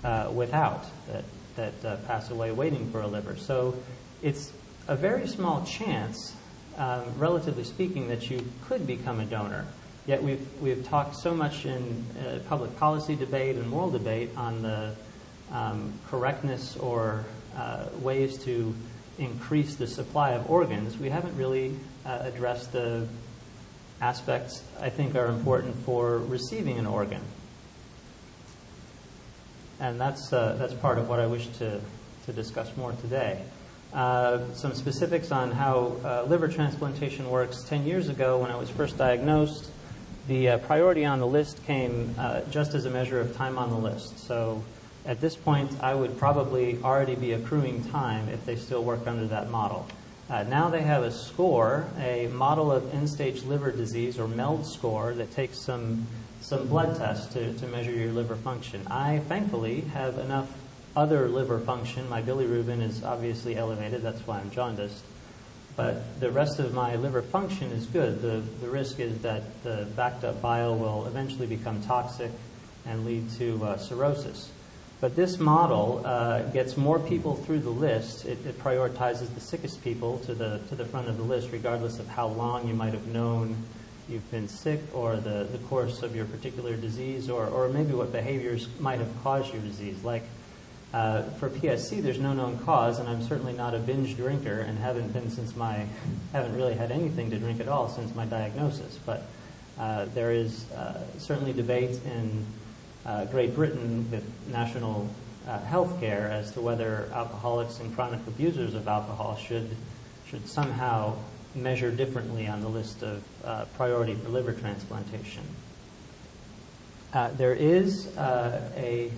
uh, 0.04 0.32
without, 0.34 0.86
that, 1.12 1.24
that 1.56 1.86
uh, 1.86 1.98
pass 2.08 2.32
away 2.32 2.52
waiting 2.52 2.90
for 2.92 3.02
a 3.02 3.08
liver. 3.08 3.36
So 3.36 3.76
it's 4.24 4.54
a 4.88 4.96
very 4.96 5.28
small 5.28 5.66
chance, 5.66 6.36
um, 6.78 7.04
relatively 7.18 7.64
speaking, 7.64 8.08
that 8.10 8.30
you 8.30 8.46
could 8.66 8.86
become 8.86 9.20
a 9.20 9.26
donor. 9.26 9.66
Yet 10.06 10.22
we've, 10.22 10.46
we've 10.62 10.86
talked 10.86 11.16
so 11.16 11.34
much 11.34 11.66
in 11.66 12.06
uh, 12.20 12.40
public 12.50 12.78
policy 12.78 13.16
debate 13.16 13.56
and 13.56 13.68
moral 13.70 13.90
debate 13.90 14.30
on 14.36 14.62
the 14.62 14.96
um, 15.52 15.94
correctness 16.10 16.76
or 16.78 17.26
uh, 17.56 17.86
ways 18.02 18.38
to 18.44 18.74
increase 19.20 19.76
the 19.76 19.88
supply 19.88 20.32
of 20.32 20.50
organs, 20.50 20.98
we 20.98 21.10
haven't 21.10 21.36
really 21.38 21.76
uh, 22.06 22.20
addressed 22.22 22.72
the 22.72 23.08
aspects 24.02 24.64
I 24.82 24.90
think 24.90 25.16
are 25.16 25.28
important 25.28 25.76
for 25.86 26.18
receiving 26.18 26.80
an 26.80 26.86
organ. 26.86 27.22
And 29.80 30.00
that's, 30.00 30.32
uh, 30.34 30.56
that's 30.58 30.74
part 30.74 30.98
of 30.98 31.10
what 31.10 31.20
I 31.20 31.28
wish 31.28 31.48
to, 31.60 31.80
to 32.26 32.34
discuss 32.34 32.76
more 32.76 32.94
today. 32.94 33.44
Uh, 33.94 34.40
some 34.56 34.74
specifics 34.74 35.32
on 35.32 35.52
how 35.52 35.96
uh, 36.04 36.24
liver 36.28 36.48
transplantation 36.48 37.30
works. 37.30 37.62
Ten 37.62 37.86
years 37.86 38.10
ago, 38.10 38.40
when 38.40 38.50
I 38.50 38.56
was 38.56 38.70
first 38.70 38.98
diagnosed, 38.98 39.70
the 40.28 40.50
uh, 40.50 40.58
priority 40.60 41.06
on 41.06 41.20
the 41.20 41.28
list 41.28 41.64
came 41.66 42.16
uh, 42.18 42.42
just 42.50 42.74
as 42.74 42.86
a 42.86 42.90
measure 42.90 43.20
of 43.20 43.36
time 43.36 43.60
on 43.60 43.70
the 43.70 43.78
list. 43.78 44.18
So 44.18 44.64
at 45.06 45.22
this 45.22 45.36
point, 45.36 45.72
I 45.82 45.94
would 45.94 46.18
probably 46.18 46.80
already 46.84 47.14
be 47.14 47.34
accruing 47.34 47.84
time 47.92 48.30
if 48.30 48.44
they 48.46 48.56
still 48.56 48.84
work 48.84 49.06
under 49.06 49.28
that 49.28 49.52
model. 49.52 49.86
Uh, 50.28 50.42
now 50.44 50.70
they 50.70 50.82
have 50.82 51.04
a 51.04 51.12
score, 51.12 51.86
a 52.00 52.28
model 52.28 52.72
of 52.72 52.92
end-stage 52.96 53.44
liver 53.44 53.72
disease, 53.72 54.18
or 54.18 54.28
MELD 54.28 54.66
score, 54.66 55.14
that 55.14 55.32
takes 55.32 55.60
some 55.60 56.08
some 56.42 56.68
blood 56.68 56.98
tests 56.98 57.32
to, 57.34 57.54
to 57.54 57.68
measure 57.68 57.92
your 57.92 58.12
liver 58.12 58.36
function. 58.36 58.82
I 58.88 59.20
thankfully 59.20 59.82
have 59.94 60.18
enough 60.18 60.50
other 60.96 61.28
liver 61.28 61.60
function. 61.60 62.08
My 62.10 62.22
bilirubin 62.22 62.82
is 62.82 63.04
obviously 63.04 63.56
elevated, 63.56 64.02
that's 64.02 64.26
why 64.28 64.40
I'm 64.40 64.52
jaundiced. 64.52 65.04
But 65.76 66.20
the 66.20 66.32
rest 66.32 66.60
of 66.60 66.74
my 66.74 66.96
liver 66.96 67.24
function 67.24 67.72
is 67.72 67.88
good. 67.88 68.22
The, 68.22 68.44
the 68.62 68.70
risk 68.70 69.00
is 69.00 69.20
that 69.24 69.64
the 69.64 69.88
backed 69.96 70.24
up 70.24 70.42
bile 70.42 70.76
will 70.76 71.08
eventually 71.08 71.48
become 71.48 71.82
toxic 71.82 72.32
and 72.86 73.06
lead 73.06 73.32
to 73.38 73.64
uh, 73.64 73.78
cirrhosis. 73.78 74.52
But 75.02 75.16
this 75.16 75.40
model 75.40 76.02
uh, 76.06 76.44
gets 76.52 76.78
more 76.78 77.00
people 77.00 77.36
through 77.36 77.60
the 77.60 77.72
list. 77.72 78.26
It, 78.26 78.46
it, 78.46 78.60
prioritizes 78.60 79.34
the 79.34 79.42
sickest 79.42 79.84
people 79.84 80.20
to 80.20 80.34
the, 80.34 80.62
to 80.70 80.76
the 80.76 80.86
front 80.86 81.10
of 81.10 81.18
the 81.18 81.24
list, 81.24 81.50
regardless 81.52 82.00
of 82.00 82.08
how 82.08 82.28
long 82.28 82.68
you 82.68 82.74
might 82.74 82.94
have 82.94 83.08
known 83.08 83.58
you've 84.08 84.30
been 84.32 84.48
sick 84.48 84.80
or 84.94 85.16
the, 85.16 85.48
the 85.52 85.58
course 85.70 86.04
of 86.04 86.16
your 86.16 86.26
particular 86.26 86.76
disease 86.76 87.30
or, 87.30 87.48
or 87.48 87.70
maybe 87.70 87.94
what 87.94 88.12
behaviors 88.12 88.68
might 88.80 89.00
have 89.00 89.12
caused 89.24 89.52
your 89.54 89.62
disease. 89.62 90.04
Like 90.04 90.24
uh, 90.94 91.24
for 91.40 91.50
PSC, 91.50 92.04
there's 92.04 92.20
no 92.20 92.34
known 92.34 92.60
cause, 92.60 93.00
and 93.00 93.10
I'm 93.10 93.24
certainly 93.24 93.54
not 93.54 93.74
a 93.74 93.80
binge 93.80 94.16
drinker 94.16 94.60
and 94.60 94.78
haven't 94.78 95.12
been 95.12 95.32
since 95.32 95.56
my, 95.56 95.88
haven't 96.32 96.56
really 96.56 96.76
had 96.76 96.92
anything 96.92 97.32
to 97.32 97.38
drink 97.40 97.60
at 97.60 97.68
all 97.68 97.90
since 97.90 98.14
my 98.14 98.26
diagnosis. 98.26 99.00
But 99.04 99.26
uh, 99.80 100.06
there 100.14 100.32
is 100.32 100.70
uh, 100.72 101.02
certainly 101.18 101.52
debate 101.52 102.00
in 102.06 102.46
uh, 103.08 103.26
Great 103.26 103.56
Britain 103.56 104.08
with 104.12 104.24
national 104.52 105.10
uh, 105.48 105.60
health 105.62 106.00
care 106.00 106.30
as 106.30 106.52
to 106.52 106.62
whether 106.62 107.10
alcoholics 107.12 107.80
and 107.80 107.94
chronic 107.96 108.20
abusers 108.28 108.76
of 108.76 108.88
alcohol 108.88 109.36
should, 109.36 109.76
should 110.28 110.48
somehow 110.48 111.16
measure 111.56 111.90
differently 111.90 112.48
on 112.48 112.62
the 112.62 112.70
list 112.70 113.02
of 113.02 113.24
uh, 113.44 113.66
priority 113.76 114.14
for 114.14 114.30
liver 114.30 114.54
transplantation. 114.54 115.44
There 117.36 117.54
is 117.54 118.16
a 118.18 119.12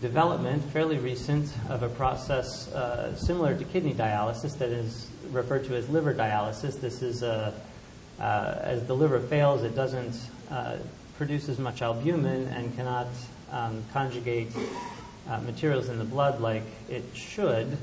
development, 0.00 0.64
fairly 0.72 0.98
recent, 0.98 1.52
of 1.68 1.82
a 1.82 1.88
process 1.88 2.68
uh, 2.72 3.14
similar 3.16 3.56
to 3.56 3.64
kidney 3.64 3.94
dialysis 3.94 4.56
that 4.58 4.70
is 4.70 5.08
referred 5.30 5.64
to 5.64 5.76
as 5.76 5.88
liver 5.88 6.14
dialysis. 6.14 6.80
This 6.80 7.02
is 7.02 7.22
a, 7.22 7.54
as 8.18 8.86
the 8.86 8.94
liver 8.94 9.20
fails, 9.20 9.62
it 9.62 9.74
doesn't 9.74 10.16
produce 11.16 11.50
as 11.50 11.58
much 11.58 11.82
albumin 11.82 12.48
and 12.48 12.74
cannot 12.76 13.08
um, 13.52 13.84
conjugate 13.92 14.50
uh, 15.28 15.38
materials 15.40 15.88
in 15.88 15.98
the 15.98 16.04
blood 16.04 16.40
like 16.40 16.62
it 16.88 17.04
should 17.12 17.76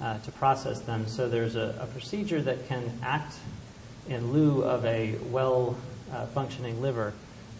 uh, 0.00 0.18
to 0.20 0.32
process 0.32 0.80
them. 0.80 1.06
So 1.06 1.28
there's 1.28 1.54
a, 1.54 1.76
a, 1.80 1.86
procedure 1.86 2.40
that 2.42 2.66
can 2.66 2.90
act 3.02 3.34
in 4.08 4.32
lieu 4.32 4.62
of 4.62 4.84
a 4.84 5.16
well 5.30 5.76
uh, 6.12 6.26
functioning 6.26 6.80
liver. 6.80 7.12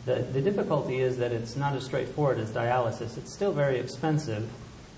The, 0.07 0.17
the 0.17 0.41
difficulty 0.41 1.01
is 1.01 1.19
that 1.19 1.33
it's 1.33 1.57
not 1.57 1.75
as 1.75 1.85
straightforward 1.85 2.39
as 2.39 2.51
dialysis. 2.51 3.19
It's 3.19 3.33
still 3.33 3.53
very 3.53 3.79
expensive, 3.79 4.49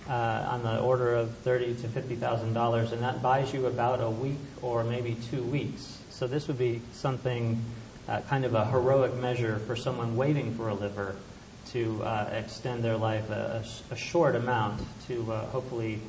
uh, 0.08 0.46
on 0.50 0.62
the 0.62 0.80
order 0.80 1.14
of 1.14 1.30
thirty 1.38 1.74
to 1.74 1.88
fifty 1.88 2.16
thousand 2.16 2.52
dollars, 2.52 2.92
and 2.92 3.02
that 3.02 3.22
buys 3.22 3.52
you 3.54 3.66
about 3.66 4.00
a 4.00 4.10
week 4.10 4.38
or 4.60 4.82
maybe 4.82 5.16
two 5.30 5.42
weeks. 5.42 5.98
So 6.10 6.26
this 6.26 6.48
would 6.48 6.58
be 6.58 6.82
something 6.92 7.62
uh, 8.08 8.20
kind 8.22 8.44
of 8.44 8.54
a 8.54 8.66
heroic 8.66 9.14
measure 9.14 9.58
for 9.60 9.76
someone 9.76 10.16
waiting 10.16 10.54
for 10.54 10.68
a 10.68 10.74
liver 10.74 11.16
to 11.68 12.02
uh, 12.02 12.28
extend 12.32 12.82
their 12.82 12.96
life 12.96 13.30
a, 13.30 13.62
a, 13.90 13.96
short 13.96 14.34
amount 14.34 14.82
to 15.06 15.32
uh, 15.32 15.46
hopefully 15.46 16.00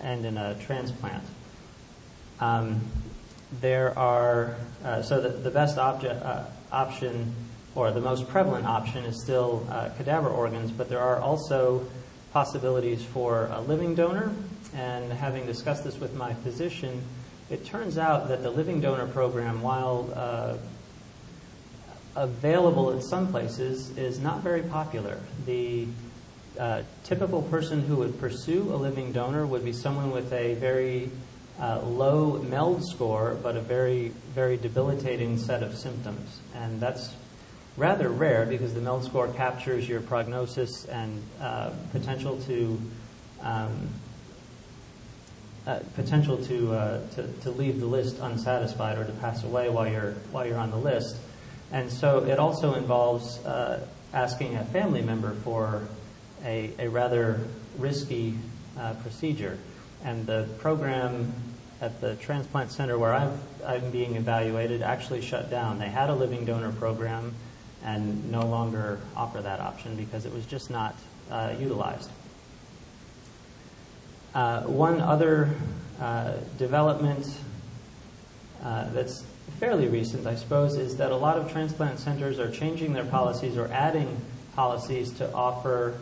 end 0.00 0.24
in 0.24 0.36
a 0.36 0.56
transplant. 0.66 1.22
Um, 2.40 2.80
there 3.60 3.96
are, 3.96 4.56
uh, 4.84 5.02
so 5.02 5.20
the, 5.20 5.28
the 5.28 5.50
best 5.50 5.78
object, 5.78 6.20
uh, 6.22 6.44
option 6.72 7.34
or 7.74 7.90
the 7.90 8.00
most 8.00 8.28
prevalent 8.28 8.66
option 8.66 9.04
is 9.04 9.22
still 9.22 9.66
uh, 9.70 9.90
cadaver 9.96 10.28
organs, 10.28 10.70
but 10.70 10.88
there 10.88 11.00
are 11.00 11.20
also 11.20 11.86
possibilities 12.32 13.04
for 13.04 13.46
a 13.52 13.60
living 13.60 13.94
donor. 13.94 14.32
And 14.74 15.12
having 15.12 15.46
discussed 15.46 15.84
this 15.84 15.98
with 15.98 16.14
my 16.14 16.34
physician, 16.34 17.02
it 17.50 17.64
turns 17.64 17.96
out 17.96 18.28
that 18.28 18.42
the 18.42 18.50
living 18.50 18.80
donor 18.80 19.06
program, 19.06 19.62
while 19.62 20.60
available 22.18 22.90
in 22.90 23.00
some 23.00 23.28
places 23.28 23.96
is 23.96 24.18
not 24.18 24.42
very 24.42 24.62
popular. 24.62 25.18
The 25.46 25.86
uh, 26.58 26.82
typical 27.04 27.42
person 27.42 27.82
who 27.82 27.96
would 27.96 28.18
pursue 28.18 28.74
a 28.74 28.76
living 28.76 29.12
donor 29.12 29.46
would 29.46 29.64
be 29.64 29.72
someone 29.72 30.10
with 30.10 30.32
a 30.32 30.54
very 30.54 31.10
uh, 31.60 31.80
low 31.80 32.42
MELD 32.42 32.84
score, 32.84 33.36
but 33.42 33.56
a 33.56 33.60
very, 33.60 34.08
very 34.34 34.56
debilitating 34.56 35.38
set 35.38 35.62
of 35.62 35.76
symptoms. 35.76 36.40
And 36.54 36.80
that's 36.80 37.14
rather 37.78 38.10
rare 38.10 38.44
because 38.44 38.74
the 38.74 38.80
MELD 38.80 39.04
score 39.04 39.28
captures 39.28 39.88
your 39.88 40.00
prognosis 40.00 40.84
and 40.86 41.22
uh, 41.40 41.70
potential 41.92 42.38
to 42.42 42.80
um, 43.40 43.88
uh, 45.66 45.80
potential 45.94 46.42
to, 46.44 46.72
uh, 46.72 47.06
to, 47.10 47.26
to 47.42 47.50
leave 47.50 47.78
the 47.78 47.86
list 47.86 48.18
unsatisfied 48.20 48.98
or 48.98 49.04
to 49.04 49.12
pass 49.12 49.44
away 49.44 49.68
while 49.68 49.86
you're 49.86 50.12
while 50.32 50.46
you're 50.46 50.58
on 50.58 50.70
the 50.70 50.76
list. 50.76 51.16
And 51.70 51.92
so 51.92 52.24
it 52.24 52.38
also 52.38 52.74
involves 52.74 53.38
uh, 53.44 53.86
asking 54.14 54.56
a 54.56 54.64
family 54.64 55.02
member 55.02 55.34
for 55.44 55.86
a, 56.44 56.72
a 56.78 56.88
rather 56.88 57.40
risky 57.76 58.34
uh, 58.78 58.94
procedure. 58.94 59.58
And 60.02 60.26
the 60.26 60.48
program 60.58 61.34
at 61.80 62.00
the 62.00 62.16
transplant 62.16 62.72
center 62.72 62.98
where 62.98 63.12
i 63.12 63.30
am 63.76 63.90
being 63.90 64.16
evaluated 64.16 64.82
actually 64.82 65.20
shut 65.20 65.50
down. 65.50 65.78
They 65.78 65.88
had 65.88 66.08
a 66.08 66.14
living 66.14 66.44
donor 66.44 66.72
program, 66.72 67.34
and 67.84 68.30
no 68.30 68.44
longer 68.46 68.98
offer 69.16 69.40
that 69.40 69.60
option 69.60 69.96
because 69.96 70.26
it 70.26 70.32
was 70.32 70.44
just 70.46 70.70
not 70.70 70.94
uh, 71.30 71.54
utilized. 71.58 72.10
Uh, 74.34 74.62
one 74.62 75.00
other 75.00 75.54
uh, 76.00 76.34
development 76.58 77.26
uh, 78.62 78.88
that's 78.90 79.24
fairly 79.58 79.88
recent, 79.88 80.26
I 80.26 80.36
suppose, 80.36 80.76
is 80.76 80.96
that 80.98 81.10
a 81.10 81.16
lot 81.16 81.38
of 81.38 81.50
transplant 81.50 81.98
centers 81.98 82.38
are 82.38 82.50
changing 82.50 82.92
their 82.92 83.04
policies 83.04 83.56
or 83.56 83.68
adding 83.72 84.20
policies 84.54 85.10
to 85.14 85.32
offer 85.32 85.98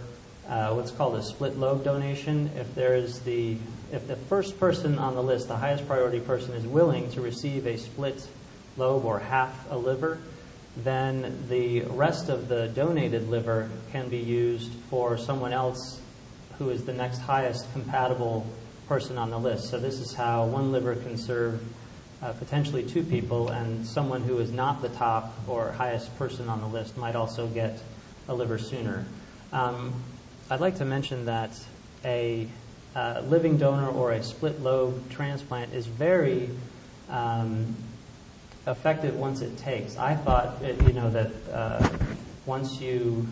uh, 0.49 0.73
what's 0.75 0.91
called 0.91 1.17
a 1.17 1.23
split 1.23 1.57
lobe 1.57 1.85
donation. 1.85 2.51
If 2.57 2.75
there 2.75 2.95
is 2.95 3.21
the 3.21 3.57
if 3.93 4.09
the 4.09 4.17
first 4.17 4.59
person 4.59 4.99
on 4.99 5.15
the 5.15 5.23
list, 5.23 5.49
the 5.49 5.57
highest 5.57 5.87
priority 5.87 6.21
person, 6.21 6.55
is 6.55 6.67
willing 6.67 7.11
to 7.13 7.21
receive 7.21 7.67
a 7.67 7.77
split 7.77 8.27
lobe 8.77 9.05
or 9.05 9.21
half 9.21 9.71
a 9.71 9.79
liver, 9.79 10.19
then 10.77 11.47
the 11.49 11.83
rest 11.83 12.29
of 12.29 12.49
the 12.49 12.69
donated 12.69 13.29
liver 13.29 13.71
can 13.93 14.09
be 14.09 14.19
used 14.19 14.73
for 14.91 15.17
someone 15.17 15.53
else 15.53 16.01
who 16.59 16.71
is 16.71 16.85
the 16.85 16.93
next 16.93 17.19
highest 17.19 17.71
compatible 17.73 18.47
person 18.89 19.19
on 19.19 19.31
the 19.31 19.39
list. 19.39 19.71
So 19.71 19.79
this 19.79 19.99
is 19.99 20.15
how 20.15 20.47
one 20.47 20.73
liver 20.73 20.95
can 20.95 21.17
serve 21.17 21.63
uh, 22.23 22.33
potentially 22.33 22.83
two 22.83 23.03
people, 23.03 23.49
and 23.49 23.87
someone 23.87 24.23
who 24.23 24.39
is 24.39 24.51
not 24.51 24.81
the 24.81 24.89
top 24.91 25.35
or 25.47 25.73
highest 25.73 26.17
person 26.19 26.49
on 26.49 26.61
the 26.61 26.67
list 26.67 26.97
might 26.97 27.15
also 27.15 27.47
get 27.47 27.79
a 28.29 28.35
liver 28.35 28.59
sooner. 28.59 29.05
Um, 29.53 29.95
I'd 30.49 30.61
like 30.61 30.77
to 30.77 30.85
mention 30.85 31.27
that 31.27 31.59
a 32.05 32.49
uh, 32.95 33.23
living 33.27 33.59
donor 33.59 33.89
or 33.89 34.13
a 34.13 34.23
split 34.23 34.61
lobe 34.63 35.11
transplant 35.11 35.75
is 35.75 35.87
very 35.87 36.49
um, 37.11 37.77
effective 38.67 39.17
once 39.17 39.43
it 39.43 39.57
takes. 39.59 39.97
I 39.97 40.15
thought, 40.15 40.63
it, 40.63 40.81
you 40.83 40.93
know, 40.93 41.11
that 41.11 41.31
uh, 41.53 41.89
once 42.45 42.81
you, 42.81 43.27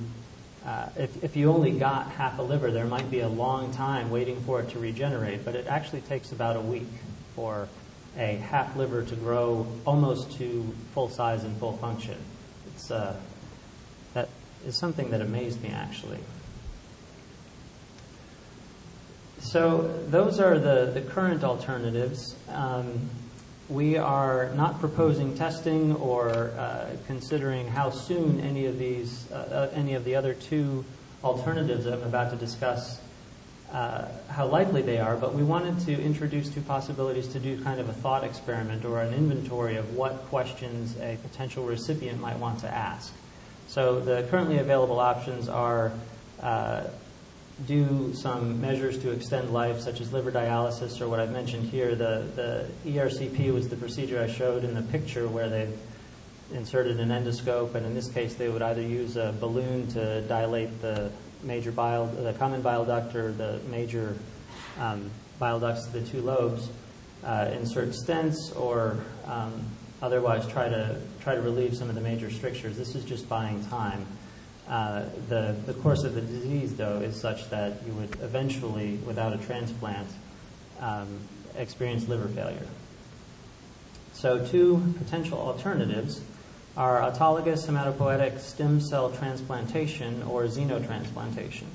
uh, 0.64 0.88
if, 0.96 1.24
if 1.24 1.36
you 1.36 1.50
only 1.50 1.72
got 1.72 2.10
half 2.12 2.38
a 2.38 2.42
liver, 2.42 2.70
there 2.70 2.86
might 2.86 3.10
be 3.10 3.20
a 3.20 3.28
long 3.28 3.72
time 3.72 4.10
waiting 4.10 4.40
for 4.42 4.60
it 4.60 4.70
to 4.70 4.78
regenerate, 4.78 5.44
but 5.44 5.54
it 5.54 5.66
actually 5.66 6.02
takes 6.02 6.32
about 6.32 6.56
a 6.56 6.60
week 6.60 6.88
for 7.34 7.68
a 8.16 8.36
half 8.36 8.76
liver 8.76 9.02
to 9.02 9.16
grow 9.16 9.66
almost 9.84 10.38
to 10.38 10.72
full 10.92 11.08
size 11.08 11.42
and 11.42 11.56
full 11.58 11.76
function. 11.78 12.16
It's, 12.74 12.90
uh, 12.90 13.16
that 14.14 14.28
is 14.64 14.76
something 14.76 15.10
that 15.10 15.20
amazed 15.20 15.60
me, 15.62 15.70
actually. 15.70 16.20
So 19.40 20.02
those 20.08 20.40
are 20.40 20.58
the, 20.58 20.92
the 20.94 21.02
current 21.02 21.44
alternatives. 21.44 22.34
Um, 22.48 23.10
we 23.68 23.96
are 23.96 24.50
not 24.54 24.78
proposing 24.80 25.36
testing 25.36 25.96
or 25.96 26.50
uh, 26.58 26.90
considering 27.06 27.66
how 27.66 27.90
soon 27.90 28.40
any 28.40 28.66
of 28.66 28.78
these, 28.78 29.30
uh, 29.32 29.70
uh, 29.72 29.74
any 29.74 29.94
of 29.94 30.04
the 30.04 30.14
other 30.14 30.34
two 30.34 30.84
alternatives 31.22 31.84
that 31.84 31.94
I'm 31.94 32.02
about 32.02 32.30
to 32.30 32.36
discuss, 32.36 33.00
how 33.72 34.46
likely 34.46 34.82
they 34.82 34.98
are. 34.98 35.16
But 35.16 35.34
we 35.34 35.42
wanted 35.42 35.80
to 35.86 36.00
introduce 36.00 36.48
two 36.48 36.60
possibilities 36.60 37.28
to 37.28 37.40
do 37.40 37.60
kind 37.62 37.80
of 37.80 37.88
a 37.88 37.92
thought 37.92 38.22
experiment 38.22 38.84
or 38.84 39.00
an 39.00 39.14
inventory 39.14 39.76
of 39.76 39.96
what 39.96 40.26
questions 40.28 40.96
a 41.00 41.16
potential 41.22 41.64
recipient 41.64 42.20
might 42.20 42.38
want 42.38 42.60
to 42.60 42.68
ask. 42.68 43.12
So 43.66 43.98
the 43.98 44.26
currently 44.30 44.58
available 44.58 45.00
options 45.00 45.48
are 45.48 45.92
do 47.66 48.12
some 48.14 48.60
measures 48.60 48.98
to 48.98 49.10
extend 49.10 49.50
life, 49.52 49.80
such 49.80 50.00
as 50.00 50.12
liver 50.12 50.32
dialysis 50.32 51.00
or 51.00 51.08
what 51.08 51.20
I've 51.20 51.32
mentioned 51.32 51.68
here. 51.68 51.94
The, 51.94 52.26
the 52.84 52.90
ERCP 52.90 53.52
was 53.52 53.68
the 53.68 53.76
procedure 53.76 54.20
I 54.20 54.26
showed 54.26 54.64
in 54.64 54.74
the 54.74 54.82
picture 54.82 55.28
where 55.28 55.48
they've 55.48 55.78
inserted 56.52 56.98
an 57.00 57.08
endoscope, 57.10 57.74
and 57.74 57.86
in 57.86 57.94
this 57.94 58.10
case, 58.10 58.34
they 58.34 58.48
would 58.48 58.62
either 58.62 58.82
use 58.82 59.16
a 59.16 59.34
balloon 59.40 59.86
to 59.88 60.20
dilate 60.22 60.82
the 60.82 61.10
major 61.42 61.72
bile, 61.72 62.06
the 62.06 62.32
common 62.34 62.60
bile 62.60 62.84
duct 62.84 63.14
or 63.14 63.32
the 63.32 63.60
major 63.70 64.16
um, 64.78 65.10
bile 65.38 65.60
ducts 65.60 65.86
to 65.86 65.92
the 65.92 66.06
two 66.06 66.20
lobes, 66.20 66.68
uh, 67.22 67.50
insert 67.52 67.90
stents, 67.90 68.54
or 68.56 68.98
um, 69.26 69.64
otherwise 70.02 70.46
try 70.48 70.68
to 70.68 71.00
try 71.20 71.34
to 71.34 71.40
relieve 71.40 71.76
some 71.76 71.88
of 71.88 71.94
the 71.94 72.00
major 72.00 72.30
strictures. 72.30 72.76
This 72.76 72.94
is 72.94 73.04
just 73.04 73.28
buying 73.28 73.64
time. 73.66 74.06
Uh, 74.68 75.04
the, 75.28 75.74
course 75.82 76.04
of 76.04 76.14
the 76.14 76.22
disease, 76.22 76.74
though, 76.76 77.00
is 77.00 77.20
such 77.20 77.50
that 77.50 77.82
you 77.86 77.92
would 77.92 78.10
eventually, 78.22 78.96
without 79.06 79.34
a 79.34 79.38
transplant, 79.38 80.08
um, 80.80 81.20
experience 81.56 82.08
liver 82.08 82.28
failure. 82.28 82.66
So, 84.14 84.44
two 84.46 84.94
potential 84.98 85.38
alternatives 85.38 86.22
are 86.76 87.00
autologous 87.00 87.66
hematopoietic 87.66 88.40
stem 88.40 88.80
cell 88.80 89.10
transplantation 89.10 90.22
or 90.22 90.44
xenotransplantation. 90.44 91.66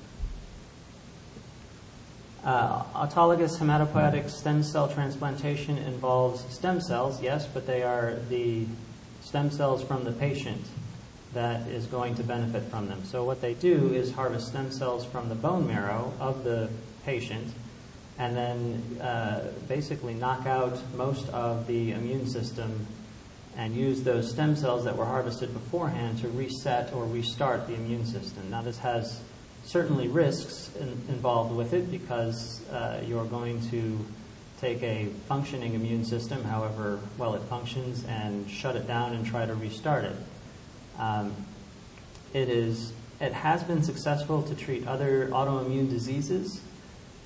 Uh, 2.43 2.83
autologous 2.95 3.59
hematopoietic 3.59 4.29
stem 4.29 4.63
cell 4.63 4.87
transplantation 4.87 5.77
involves 5.77 6.43
stem 6.53 6.81
cells, 6.81 7.21
yes, 7.21 7.45
but 7.45 7.67
they 7.67 7.83
are 7.83 8.17
the 8.29 8.65
stem 9.21 9.51
cells 9.51 9.83
from 9.83 10.05
the 10.05 10.11
patient 10.11 10.65
that 11.33 11.67
is 11.67 11.85
going 11.85 12.15
to 12.15 12.23
benefit 12.23 12.63
from 12.63 12.87
them. 12.87 13.03
So 13.05 13.23
what 13.23 13.41
they 13.41 13.53
do 13.53 13.93
is 13.93 14.11
harvest 14.11 14.47
stem 14.47 14.71
cells 14.71 15.05
from 15.05 15.29
the 15.29 15.35
bone 15.35 15.67
marrow 15.67 16.11
of 16.19 16.43
the 16.43 16.69
patient 17.05 17.53
and 18.17 18.35
then 18.35 18.99
uh, 19.01 19.47
basically 19.67 20.13
knock 20.13 20.45
out 20.45 20.77
most 20.95 21.27
of 21.29 21.67
the 21.67 21.91
immune 21.91 22.27
system 22.27 22.85
and 23.55 23.75
use 23.75 24.03
those 24.03 24.29
stem 24.29 24.55
cells 24.55 24.83
that 24.83 24.95
were 24.95 25.05
harvested 25.05 25.53
beforehand 25.53 26.19
to 26.19 26.27
reset 26.29 26.93
or 26.93 27.05
restart 27.05 27.67
the 27.67 27.73
immune 27.73 28.05
system. 28.05 28.49
Now, 28.49 28.61
this 28.61 28.77
has 28.79 29.21
certainly 29.63 30.07
risks 30.07 30.71
in, 30.79 30.87
involved 31.09 31.55
with 31.55 31.73
it 31.73 31.89
because 31.91 32.67
uh, 32.69 33.01
you're 33.05 33.25
going 33.25 33.61
to 33.69 34.05
take 34.59 34.83
a 34.83 35.05
functioning 35.27 35.73
immune 35.73 36.03
system, 36.03 36.43
however 36.43 36.99
well 37.17 37.35
it 37.35 37.41
functions, 37.43 38.03
and 38.05 38.49
shut 38.49 38.75
it 38.75 38.87
down 38.87 39.13
and 39.13 39.25
try 39.25 39.45
to 39.45 39.55
restart 39.55 40.03
it. 40.03 40.15
Um, 40.99 41.33
it 42.33 42.49
is 42.49 42.93
it 43.19 43.33
has 43.33 43.63
been 43.63 43.83
successful 43.83 44.43
to 44.43 44.55
treat 44.55 44.87
other 44.87 45.27
autoimmune 45.27 45.89
diseases. 45.89 46.61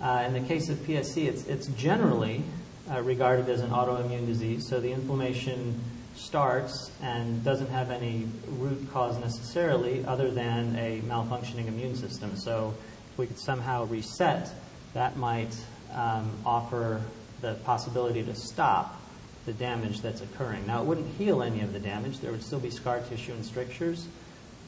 Uh, 0.02 0.24
in 0.26 0.34
the 0.34 0.42
case 0.42 0.70
of 0.70 0.78
PSC, 0.78 1.28
it's 1.28 1.46
it's 1.48 1.68
generally 1.68 2.44
uh, 2.90 3.02
regarded 3.02 3.50
as 3.50 3.62
an 3.62 3.72
autoimmune 3.72 4.26
disease. 4.26 4.68
So 4.68 4.80
the 4.80 4.92
inflammation 4.92 5.80
starts 6.16 6.92
and 7.02 7.44
doesn't 7.44 7.70
have 7.70 7.90
any 7.90 8.28
root 8.48 8.88
cause 8.92 9.18
necessarily, 9.20 10.06
other 10.06 10.30
than 10.30 10.76
a 10.76 11.02
malfunctioning 11.02 11.68
immune 11.68 11.96
system. 11.96 12.36
So 12.36 12.74
if 13.12 13.18
we 13.18 13.28
could 13.28 13.40
somehow 13.40 13.86
reset, 13.86 14.50
that 14.94 15.18
might 15.18 15.56
um, 15.94 16.32
offer 16.46 17.02
the 17.42 17.56
possibility 17.66 18.24
to 18.24 18.36
stop 18.36 19.00
the 19.46 19.54
damage 19.54 20.02
that's 20.02 20.22
occurring. 20.22 20.66
Now, 20.66 20.82
it 20.82 20.86
wouldn't 20.86 21.16
heal 21.18 21.44
any 21.44 21.62
of 21.62 21.74
the 21.74 21.80
damage. 21.80 22.20
There 22.20 22.32
would 22.32 22.44
still 22.44 22.60
be 22.60 22.70
scar 22.70 23.02
tissue 23.02 23.34
and 23.34 23.46
strictures. 23.46 24.08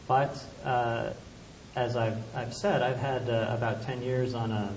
But 0.08 0.44
uh, 0.64 1.12
as 1.76 1.96
I've, 1.96 2.18
I've 2.36 2.54
said, 2.54 2.82
I've 2.82 2.98
had 2.98 3.30
uh, 3.30 3.48
about 3.50 3.84
10 3.84 4.02
years 4.02 4.34
on 4.34 4.52
a 4.52 4.74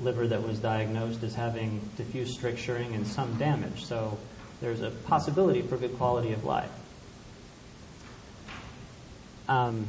liver 0.00 0.26
that 0.26 0.42
was 0.42 0.58
diagnosed 0.58 1.22
as 1.22 1.34
having 1.34 1.80
diffuse 1.96 2.34
stricturing 2.34 2.94
and 2.94 3.06
some 3.06 3.36
damage. 3.38 3.84
So 3.84 4.18
there's 4.60 4.82
a 4.82 4.90
possibility 4.90 5.62
for 5.62 5.76
good 5.76 5.96
quality 5.96 6.32
of 6.32 6.44
life. 6.44 6.70
Um, 9.48 9.86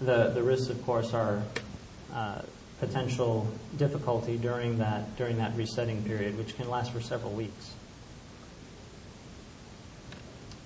the, 0.00 0.30
the 0.30 0.42
risks, 0.42 0.68
of 0.68 0.84
course, 0.84 1.14
are 1.14 1.42
uh, 2.12 2.42
potential 2.80 3.48
difficulty 3.76 4.36
during 4.36 4.78
that, 4.78 5.16
during 5.16 5.38
that 5.38 5.56
resetting 5.56 6.02
period, 6.04 6.36
which 6.36 6.56
can 6.56 6.68
last 6.68 6.92
for 6.92 7.00
several 7.00 7.32
weeks 7.32 7.72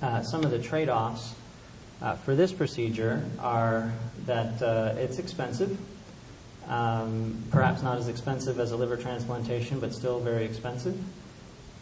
some 0.00 0.44
of 0.44 0.50
the 0.50 0.58
trade 0.58 0.88
offs 0.88 1.34
uh, 2.02 2.14
for 2.16 2.34
this 2.34 2.52
procedure 2.52 3.24
are 3.38 3.92
that 4.26 4.60
uh, 4.62 4.94
it's 4.98 5.18
expensive, 5.18 5.78
um, 6.68 7.42
perhaps 7.50 7.82
not 7.82 7.98
as 7.98 8.08
expensive 8.08 8.60
as 8.60 8.72
a 8.72 8.76
liver 8.76 8.96
transplantation, 8.96 9.80
but 9.80 9.94
still 9.94 10.20
very 10.20 10.44
expensive. 10.44 10.98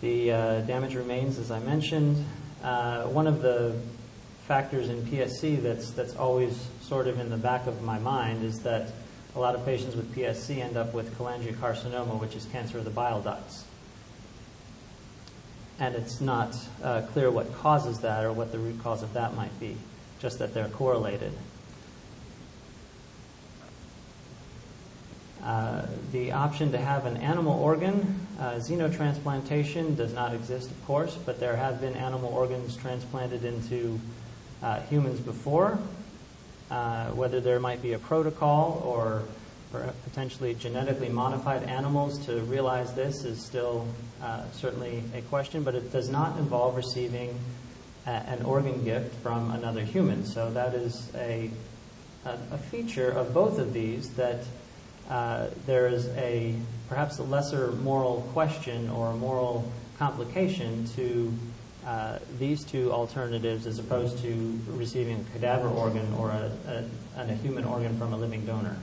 The 0.00 0.31
uh, 0.31 0.61
damage 0.62 0.94
remains, 0.94 1.38
as 1.38 1.50
I 1.50 1.59
mentioned. 1.61 2.24
Uh, 2.62 3.05
one 3.05 3.27
of 3.27 3.42
the 3.42 3.77
factors 4.46 4.88
in 4.88 5.03
PSC 5.03 5.62
that's, 5.62 5.90
that's 5.90 6.14
always 6.16 6.68
sort 6.83 7.09
of 7.09 7.18
in 7.18 7.31
the 7.31 7.37
back 7.37 7.66
of 7.66 7.83
my 7.83 7.98
mind 7.98 8.44
is 8.44 8.61
that 8.61 8.92
a 9.35 9.40
lot 9.40 9.55
of 9.55 9.64
patients 9.64 9.96
with 9.96 10.14
PSC 10.14 10.59
end 10.59 10.77
up 10.77 10.94
with 10.94 11.16
cholangiocarcinoma, 11.18 12.20
which 12.20 12.37
is 12.37 12.44
cancer 12.46 12.79
of 12.79 12.85
the 12.85 12.90
bile 12.90 13.20
ducts 13.20 13.64
and 15.79 15.95
it's 15.95 16.21
not 16.21 16.57
uh, 16.83 17.03
clear 17.13 17.31
what 17.31 17.53
causes 17.55 18.01
that 18.01 18.25
or 18.25 18.33
what 18.33 18.53
the 18.53 18.59
root 18.59 18.83
cause 18.83 19.03
of 19.03 19.13
that 19.15 19.35
might 19.35 19.59
be, 19.59 19.77
just 20.21 20.39
that 20.39 20.55
they're 20.55 20.69
correlated. 20.69 21.33
Uh, 25.43 25.87
the 26.13 26.33
option 26.33 26.73
to 26.73 26.79
have 26.79 27.05
an 27.05 27.19
animal 27.19 27.53
organ, 27.53 28.19
uh, 28.41 28.53
xenotransplantation, 28.53 29.95
does 29.95 30.15
not 30.15 30.33
exist, 30.33 30.71
of 30.71 30.87
course, 30.87 31.17
but 31.27 31.39
there 31.39 31.57
have 31.57 31.83
been 31.83 31.95
animal 31.97 32.33
organs 32.33 32.77
transplanted 32.77 33.45
into 33.45 34.01
uh, 34.63 34.81
humans 34.83 35.21
before, 35.21 35.79
uh, 36.71 37.11
whether 37.11 37.41
there 37.41 37.61
might 37.61 37.83
be 37.83 37.93
a 37.93 37.99
protocol 37.99 38.83
or 38.87 39.23
potentially 40.05 40.55
genetically 40.55 41.09
modified 41.09 41.63
animals 41.65 42.25
to 42.27 42.41
realize 42.43 42.95
this 42.95 43.25
is 43.25 43.45
still 43.45 43.87
uh, 44.23 44.43
certainly 44.53 45.03
a 45.15 45.23
question, 45.23 45.63
but 45.63 45.75
it 45.75 45.93
does 45.93 46.09
not 46.09 46.39
involve 46.39 46.77
receiving 46.77 47.39
a, 48.07 48.11
an 48.11 48.43
organ 48.43 48.85
gift 48.85 49.15
from 49.17 49.51
another 49.53 49.83
human. 49.83 50.25
So 50.25 50.51
that 50.53 50.75
is 50.75 51.11
a, 51.15 51.51
a, 52.25 52.39
a 52.53 52.59
feature 52.59 53.11
of 53.11 53.35
both 53.35 53.59
of 53.59 53.73
these 53.73 54.11
that 54.11 54.45
uh, 55.09 55.49
there 55.67 55.87
is 55.89 56.09
a 56.17 56.55
perhaps 56.89 57.19
a 57.19 57.23
lesser 57.23 57.73
moral 57.73 58.29
question 58.33 58.89
or 58.91 59.09
a 59.09 59.17
moral 59.17 59.71
complication 59.99 60.87
to 60.97 61.33
uh, 61.87 62.19
these 62.39 62.65
two 62.65 62.91
alternatives 62.91 63.67
as 63.67 63.79
opposed 63.79 64.19
to 64.23 64.59
receiving 64.69 65.21
a 65.21 65.33
cadaver 65.33 65.69
organ 65.69 66.11
or 66.15 66.31
a, 66.31 66.51
a, 67.19 67.23
a 67.23 67.35
human 67.37 67.65
organ 67.65 67.97
from 67.99 68.13
a 68.15 68.17
living 68.17 68.45
donor. 68.47 68.77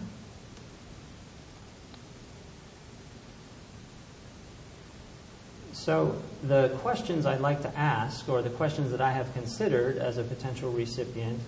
So, 5.83 6.15
the 6.43 6.69
questions 6.83 7.25
I'd 7.25 7.41
like 7.41 7.63
to 7.63 7.75
ask, 7.75 8.29
or 8.29 8.43
the 8.43 8.51
questions 8.51 8.91
that 8.91 9.01
I 9.01 9.11
have 9.13 9.33
considered 9.33 9.97
as 9.97 10.19
a 10.19 10.23
potential 10.23 10.69
recipient, 10.69 11.39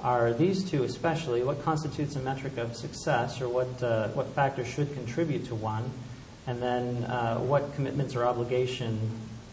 are 0.00 0.32
these 0.32 0.64
two 0.64 0.84
especially. 0.84 1.42
What 1.42 1.62
constitutes 1.62 2.16
a 2.16 2.20
metric 2.20 2.56
of 2.56 2.74
success, 2.74 3.42
or 3.42 3.50
what, 3.50 3.82
uh, 3.82 4.08
what 4.08 4.28
factors 4.28 4.66
should 4.66 4.94
contribute 4.94 5.44
to 5.48 5.54
one? 5.54 5.90
And 6.46 6.62
then, 6.62 7.04
uh, 7.04 7.40
what 7.40 7.74
commitments 7.74 8.16
or 8.16 8.24
obligation 8.24 8.98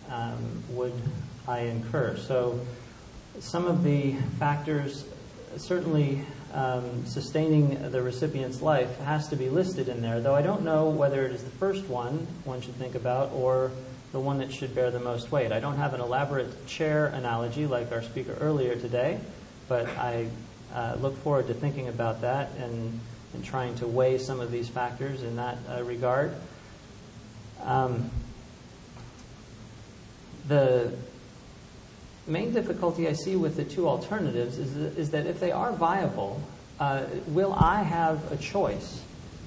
um, 0.07 0.63
would 0.69 0.93
I 1.45 1.63
incur? 1.63 2.15
So, 2.15 2.61
some 3.41 3.65
of 3.65 3.83
the 3.83 4.13
factors, 4.39 5.03
certainly 5.57 6.23
um, 6.53 7.05
sustaining 7.05 7.91
the 7.91 8.01
recipient's 8.01 8.61
life, 8.61 8.99
has 8.99 9.27
to 9.27 9.35
be 9.35 9.49
listed 9.49 9.89
in 9.89 10.01
there, 10.01 10.21
though 10.21 10.33
I 10.33 10.43
don't 10.43 10.61
know 10.61 10.87
whether 10.89 11.25
it 11.25 11.33
is 11.33 11.43
the 11.43 11.51
first 11.51 11.89
one 11.89 12.25
one 12.45 12.61
should 12.61 12.75
think 12.75 12.95
about 12.95 13.33
or 13.33 13.71
the 14.11 14.19
one 14.19 14.39
that 14.39 14.51
should 14.51 14.73
bear 14.73 14.91
the 14.91 14.99
most 14.99 15.31
weight. 15.31 15.51
I 15.51 15.59
don't 15.59 15.77
have 15.77 15.93
an 15.93 16.01
elaborate 16.01 16.67
chair 16.67 17.07
analogy 17.07 17.67
like 17.67 17.91
our 17.91 18.01
speaker 18.01 18.35
earlier 18.39 18.75
today, 18.75 19.19
but 19.67 19.87
I 19.87 20.27
uh, 20.73 20.97
look 20.99 21.17
forward 21.17 21.47
to 21.47 21.53
thinking 21.53 21.87
about 21.87 22.21
that 22.21 22.51
and, 22.57 22.99
and 23.33 23.45
trying 23.45 23.75
to 23.75 23.87
weigh 23.87 24.17
some 24.17 24.39
of 24.39 24.51
these 24.51 24.67
factors 24.67 25.21
in 25.21 25.35
that 25.35 25.57
uh, 25.69 25.83
regard. 25.83 26.33
Um, 27.63 28.09
the 30.47 30.91
main 32.25 32.53
difficulty 32.53 33.07
I 33.07 33.13
see 33.13 33.35
with 33.35 33.55
the 33.55 33.63
two 33.63 33.87
alternatives 33.87 34.57
is 34.57 34.75
is 34.97 35.11
that 35.11 35.25
if 35.25 35.39
they 35.39 35.51
are 35.51 35.71
viable, 35.71 36.41
uh, 36.79 37.03
will 37.27 37.53
I 37.53 37.83
have 37.83 38.31
a 38.31 38.37
choice? 38.37 39.01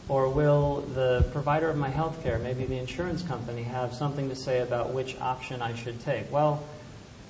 Or 0.08 0.28
will 0.28 0.80
the 0.94 1.24
provider 1.32 1.70
of 1.70 1.76
my 1.76 1.88
health 1.88 2.22
care, 2.22 2.38
maybe 2.38 2.64
the 2.64 2.78
insurance 2.78 3.22
company, 3.22 3.62
have 3.62 3.94
something 3.94 4.28
to 4.28 4.36
say 4.36 4.60
about 4.60 4.92
which 4.92 5.18
option 5.20 5.62
I 5.62 5.74
should 5.74 6.00
take? 6.00 6.30
Well, 6.32 6.62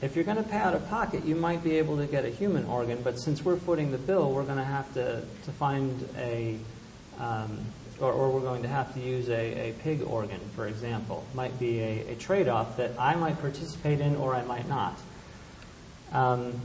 if 0.01 0.17
you're 0.17 0.25
going 0.25 0.39
to 0.39 0.43
pay 0.43 0.57
out 0.57 0.75
of 0.75 0.89
pocket, 0.89 1.25
you 1.25 1.37
might 1.37 1.63
be 1.63 1.79
able 1.79 1.97
to 1.99 2.07
get 2.07 2.25
a 2.25 2.29
human 2.29 2.65
organ, 2.65 3.03
but 3.03 3.21
since 3.21 3.45
we're 3.45 3.57
footing 3.57 3.93
the 3.93 3.99
bill, 3.99 4.33
we're 4.33 4.43
going 4.43 4.59
to 4.59 4.65
have 4.65 4.93
to, 4.95 5.23
to 5.45 5.53
find 5.53 6.09
a, 6.19 6.59
um, 7.21 7.59
or, 8.01 8.11
or, 8.11 8.31
we're 8.31 8.41
going 8.41 8.63
to 8.63 8.69
have 8.69 8.93
to 8.95 9.01
use 9.01 9.29
a, 9.29 9.71
a 9.71 9.73
pig 9.85 10.03
organ, 10.03 10.41
for 10.57 10.67
example. 10.67 11.25
Might 11.35 11.57
be 11.61 11.79
a, 11.81 12.13
a 12.13 12.15
trade 12.17 12.49
off 12.49 12.79
that 12.79 12.99
I 12.99 13.15
might 13.15 13.41
participate 13.41 14.01
in 14.01 14.17
or 14.17 14.35
I 14.35 14.43
might 14.43 14.69
not. 14.69 14.99
Um, 16.11 16.61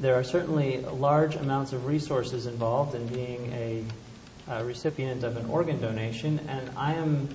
there 0.00 0.16
are 0.16 0.24
certainly 0.24 0.80
large 0.80 1.36
amounts 1.36 1.72
of 1.72 1.86
resources 1.86 2.46
involved 2.46 2.94
in 2.94 3.06
being 3.06 3.52
a 3.54 3.84
uh, 4.48 4.62
recipient 4.64 5.24
of 5.24 5.36
an 5.36 5.46
organ 5.46 5.80
donation, 5.80 6.40
and 6.48 6.70
I 6.76 6.94
am 6.94 7.28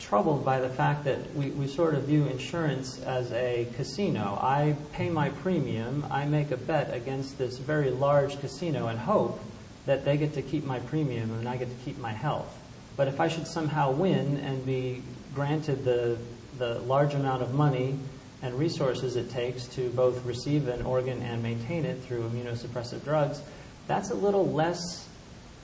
troubled 0.00 0.44
by 0.44 0.60
the 0.60 0.68
fact 0.68 1.04
that 1.04 1.34
we, 1.34 1.50
we 1.50 1.66
sort 1.66 1.94
of 1.94 2.02
view 2.02 2.26
insurance 2.26 3.00
as 3.02 3.32
a 3.32 3.66
casino. 3.76 4.38
I 4.42 4.76
pay 4.92 5.08
my 5.08 5.30
premium, 5.30 6.04
I 6.10 6.26
make 6.26 6.50
a 6.50 6.56
bet 6.56 6.92
against 6.92 7.38
this 7.38 7.58
very 7.58 7.90
large 7.90 8.38
casino 8.40 8.88
and 8.88 8.98
hope 8.98 9.40
that 9.86 10.04
they 10.04 10.16
get 10.16 10.34
to 10.34 10.42
keep 10.42 10.64
my 10.64 10.80
premium 10.80 11.30
and 11.38 11.48
I 11.48 11.56
get 11.56 11.68
to 11.70 11.84
keep 11.84 11.98
my 11.98 12.12
health. 12.12 12.58
But 12.96 13.08
if 13.08 13.20
I 13.20 13.28
should 13.28 13.46
somehow 13.46 13.90
win 13.92 14.36
and 14.38 14.66
be 14.66 15.02
granted 15.34 15.84
the, 15.84 16.18
the 16.58 16.80
large 16.80 17.14
amount 17.14 17.42
of 17.42 17.54
money 17.54 17.98
and 18.42 18.54
resources 18.58 19.16
it 19.16 19.30
takes 19.30 19.66
to 19.68 19.88
both 19.90 20.24
receive 20.26 20.68
an 20.68 20.82
organ 20.82 21.22
and 21.22 21.42
maintain 21.42 21.84
it 21.84 22.02
through 22.02 22.28
immunosuppressive 22.28 23.02
drugs, 23.04 23.40
that's 23.86 24.10
a 24.10 24.14
little 24.14 24.50
less 24.50 25.08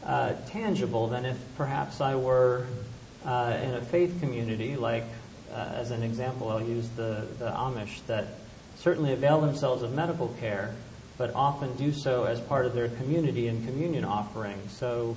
uh, 0.09 0.33
tangible 0.49 1.07
than 1.07 1.27
if 1.27 1.37
perhaps 1.57 2.01
I 2.01 2.15
were 2.15 2.67
uh, 3.27 3.59
in 3.63 3.75
a 3.75 3.83
faith 3.83 4.19
community, 4.21 4.75
like 4.75 5.05
uh, 5.53 5.73
as 5.75 5.91
an 5.91 6.03
example, 6.03 6.49
I'll 6.49 6.63
use 6.63 6.89
the, 6.97 7.27
the 7.39 7.51
Amish 7.51 8.05
that 8.07 8.27
certainly 8.79 9.13
avail 9.13 9.41
themselves 9.41 9.83
of 9.83 9.93
medical 9.93 10.29
care, 10.41 10.75
but 11.19 11.35
often 11.35 11.77
do 11.77 11.93
so 11.93 12.25
as 12.25 12.41
part 12.41 12.65
of 12.65 12.75
their 12.75 12.89
community 12.89 13.49
and 13.49 13.67
communion 13.67 14.05
offering. 14.05 14.59
So 14.69 15.15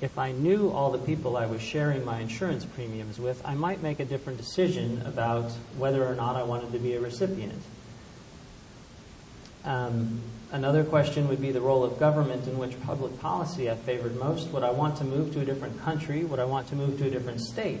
if 0.00 0.18
I 0.18 0.32
knew 0.32 0.70
all 0.70 0.90
the 0.90 0.98
people 0.98 1.36
I 1.36 1.44
was 1.44 1.60
sharing 1.60 2.02
my 2.04 2.20
insurance 2.20 2.64
premiums 2.64 3.18
with, 3.18 3.42
I 3.44 3.54
might 3.54 3.82
make 3.82 4.00
a 4.00 4.06
different 4.06 4.38
decision 4.38 5.02
about 5.04 5.50
whether 5.76 6.06
or 6.06 6.14
not 6.14 6.36
I 6.36 6.44
wanted 6.44 6.72
to 6.72 6.78
be 6.78 6.94
a 6.94 7.00
recipient. 7.00 7.60
Um, 9.66 10.22
Another 10.52 10.82
question 10.82 11.28
would 11.28 11.40
be 11.40 11.52
the 11.52 11.60
role 11.60 11.84
of 11.84 12.00
government 12.00 12.48
in 12.48 12.58
which 12.58 12.80
public 12.82 13.16
policy 13.20 13.70
I 13.70 13.76
favored 13.76 14.16
most. 14.16 14.48
Would 14.48 14.64
I 14.64 14.72
want 14.72 14.96
to 14.96 15.04
move 15.04 15.32
to 15.34 15.40
a 15.40 15.44
different 15.44 15.80
country? 15.82 16.24
Would 16.24 16.40
I 16.40 16.44
want 16.44 16.66
to 16.68 16.74
move 16.74 16.98
to 16.98 17.06
a 17.06 17.10
different 17.10 17.40
state 17.40 17.78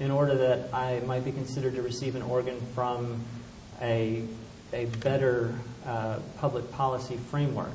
in 0.00 0.10
order 0.10 0.36
that 0.36 0.74
I 0.74 0.98
might 1.06 1.24
be 1.24 1.30
considered 1.30 1.76
to 1.76 1.82
receive 1.82 2.16
an 2.16 2.22
organ 2.22 2.60
from 2.74 3.22
a, 3.80 4.24
a 4.72 4.86
better 4.86 5.54
uh, 5.86 6.18
public 6.38 6.72
policy 6.72 7.16
framework? 7.30 7.70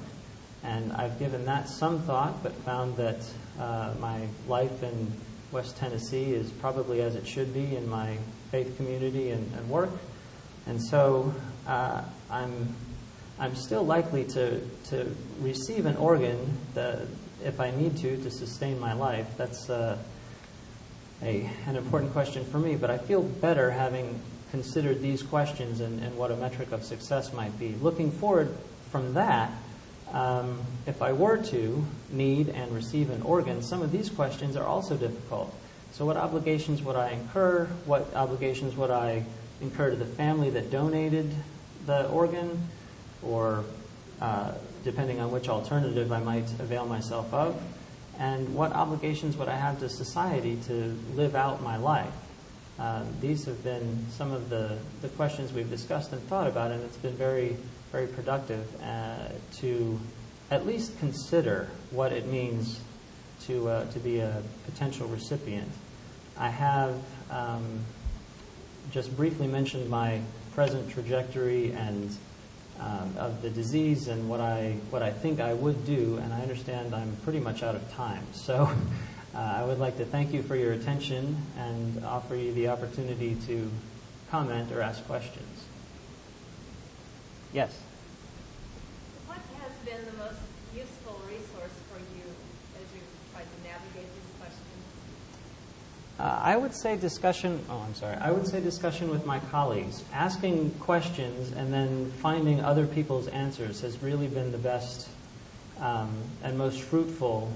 And 0.62 0.92
I've 0.92 1.18
given 1.20 1.46
that 1.46 1.70
some 1.70 2.02
thought, 2.02 2.44
but 2.44 2.54
found 2.64 2.98
that 2.98 3.26
uh, 3.58 3.94
my 4.02 4.28
life 4.50 4.84
in 4.84 5.10
West 5.54 5.78
Tennessee 5.78 6.34
is 6.34 6.52
probably 6.52 7.02
as 7.02 7.16
it 7.16 7.26
should 7.26 7.54
be 7.54 7.78
in 7.78 7.88
my 7.88 8.18
faith 8.52 8.76
community 8.76 9.30
and, 9.30 9.54
and 9.56 9.70
work. 9.70 9.92
And 10.68 10.82
so 10.82 11.34
uh, 11.66 12.02
I'm 12.30 12.76
I'm 13.44 13.56
still 13.56 13.84
likely 13.84 14.24
to, 14.24 14.62
to 14.86 15.16
receive 15.42 15.86
an 15.86 15.98
organ 15.98 16.58
that, 16.76 17.02
if 17.44 17.60
I 17.60 17.72
need 17.72 17.98
to 17.98 18.16
to 18.16 18.32
sustain 18.32 18.80
my 18.80 18.94
life. 18.94 19.28
That's 19.36 19.70
uh, 19.70 19.98
a, 21.22 21.50
an 21.66 21.76
important 21.76 22.14
question 22.14 22.46
for 22.46 22.58
me, 22.58 22.78
but 22.78 22.90
I 22.90 22.98
feel 22.98 23.22
better 23.22 23.70
having 23.70 24.22
considered 24.52 25.02
these 25.02 25.22
questions 25.22 25.82
and, 25.82 26.02
and 26.02 26.18
what 26.18 26.32
a 26.32 26.38
metric 26.38 26.72
of 26.72 26.86
success 26.86 27.34
might 27.34 27.60
be. 27.60 27.76
Looking 27.82 28.12
forward 28.12 28.56
from 28.92 29.14
that, 29.16 29.52
um, 30.14 30.62
if 30.88 31.02
I 31.02 31.12
were 31.12 31.36
to 31.36 31.86
need 32.12 32.48
and 32.48 32.72
receive 32.74 33.10
an 33.10 33.24
organ, 33.24 33.62
some 33.62 33.82
of 33.82 33.92
these 33.92 34.10
questions 34.10 34.56
are 34.56 34.66
also 34.66 34.96
difficult. 34.96 35.54
So, 35.92 36.06
what 36.06 36.16
obligations 36.16 36.82
would 36.82 36.96
I 36.96 37.10
incur? 37.10 37.66
What 37.84 38.16
obligations 38.16 38.78
would 38.78 38.90
I 38.90 39.26
incur 39.60 39.90
to 39.90 39.98
the 39.98 40.06
family 40.06 40.50
that 40.52 40.72
donated 40.72 41.30
the 41.86 42.08
organ? 42.08 42.70
Or 43.28 43.64
uh, 44.22 44.54
depending 44.84 45.20
on 45.20 45.32
which 45.32 45.50
alternative 45.50 46.12
I 46.12 46.20
might 46.20 46.50
avail 46.60 46.86
myself 46.86 47.34
of, 47.34 47.62
and 48.20 48.54
what 48.54 48.74
obligations 48.74 49.38
would 49.38 49.48
I 49.48 49.56
have 49.56 49.80
to 49.80 49.90
society 49.90 50.58
to 50.68 50.98
live 51.16 51.36
out 51.36 51.62
my 51.62 51.78
life. 51.78 52.14
Uh, 52.80 53.04
these 53.22 53.46
have 53.46 53.64
been 53.64 54.06
some 54.10 54.32
of 54.32 54.50
the, 54.50 54.78
the 55.02 55.10
questions 55.10 55.54
we've 55.54 55.70
discussed 55.70 56.12
and 56.12 56.22
thought 56.28 56.48
about, 56.48 56.72
and 56.72 56.84
it's 56.84 56.98
been 56.98 57.16
very, 57.16 57.56
very 57.92 58.08
productive 58.08 58.66
uh, 58.82 59.30
to 59.58 60.00
at 60.52 60.66
least 60.66 60.98
consider 61.00 61.70
what 61.92 62.12
it 62.12 62.28
means 62.28 62.80
to, 63.42 63.70
uh, 63.70 63.86
to 63.92 64.00
be 64.00 64.20
a 64.20 64.42
potential 64.66 65.08
recipient. 65.08 65.72
I 66.38 66.50
have 66.50 66.96
um, 67.30 67.80
just 68.92 69.16
briefly 69.16 69.48
mentioned 69.48 69.90
my 69.90 70.22
present 70.54 70.90
trajectory 70.90 71.72
and 71.72 72.16
um, 72.84 73.16
of 73.18 73.42
the 73.42 73.50
disease 73.50 74.08
and 74.08 74.30
what 74.30 74.42
I 74.42 74.76
what 74.90 75.02
I 75.02 75.12
think 75.12 75.40
I 75.40 75.54
would 75.54 75.86
do, 75.86 76.20
and 76.22 76.34
I 76.34 76.42
understand 76.42 76.94
I'm 76.94 77.16
pretty 77.24 77.40
much 77.40 77.64
out 77.64 77.76
of 77.76 77.92
time. 77.92 78.26
So 78.34 78.70
uh, 79.34 79.38
I 79.38 79.64
would 79.64 79.80
like 79.80 79.98
to 79.98 80.06
thank 80.06 80.34
you 80.34 80.44
for 80.44 80.56
your 80.56 80.74
attention 80.74 81.38
and 81.58 82.04
offer 82.06 82.36
you 82.36 82.54
the 82.54 82.68
opportunity 82.68 83.36
to 83.48 83.72
comment 84.30 84.72
or 84.72 84.82
ask 84.82 85.06
questions. 85.08 85.64
Yes. 87.54 87.72
What 89.28 89.40
has 89.62 89.72
been 89.86 90.06
the 90.06 90.18
most 90.18 90.42
useful 90.76 91.22
resource 91.26 91.78
for 91.90 91.98
you 91.98 92.26
as 92.76 92.86
you 92.94 93.02
tried 93.32 93.48
to 93.48 93.58
navigate 93.64 94.12
these 94.12 94.32
questions? 94.38 94.84
Uh, 96.20 96.40
I 96.44 96.56
would 96.56 96.76
say 96.76 96.96
discussion, 96.96 97.60
oh, 97.70 97.84
I'm 97.86 97.96
sorry. 97.96 98.16
I 98.18 98.32
would 98.32 98.48
say 98.48 98.62
discussion 98.62 99.10
with 99.10 99.26
my 99.26 99.40
colleagues. 99.40 100.04
Asking 100.14 100.70
questions 100.80 101.52
and 101.52 101.74
then 101.74 102.12
finding 102.22 102.62
other 102.62 102.86
people's 102.86 103.28
answers 103.28 103.82
has 103.82 104.02
really 104.04 104.28
been 104.28 104.52
the 104.52 104.60
best 104.60 105.10
um, 105.80 106.10
and 106.44 106.58
most 106.58 106.82
fruitful 106.82 107.52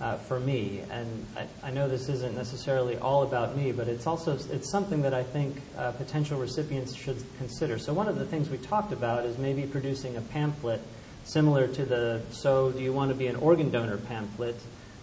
uh, 0.00 0.16
for 0.18 0.38
me. 0.38 0.82
And 0.90 1.26
I, 1.36 1.68
I 1.68 1.70
know 1.70 1.88
this 1.88 2.08
isn't 2.08 2.36
necessarily 2.36 2.96
all 2.98 3.22
about 3.22 3.56
me, 3.56 3.72
but 3.72 3.88
it's 3.88 4.06
also 4.06 4.38
it's 4.52 4.70
something 4.70 5.02
that 5.02 5.14
I 5.14 5.22
think 5.22 5.60
uh, 5.76 5.92
potential 5.92 6.38
recipients 6.38 6.94
should 6.94 7.22
consider. 7.38 7.78
So 7.78 7.92
one 7.92 8.08
of 8.08 8.18
the 8.18 8.26
things 8.26 8.50
we 8.50 8.58
talked 8.58 8.92
about 8.92 9.24
is 9.24 9.38
maybe 9.38 9.62
producing 9.62 10.16
a 10.16 10.20
pamphlet 10.20 10.80
similar 11.24 11.66
to 11.68 11.84
the 11.84 12.20
"So 12.30 12.70
do 12.70 12.82
you 12.82 12.92
want 12.92 13.10
to 13.10 13.16
be 13.16 13.26
an 13.26 13.36
organ 13.36 13.70
donor?" 13.70 13.96
pamphlet 13.96 14.56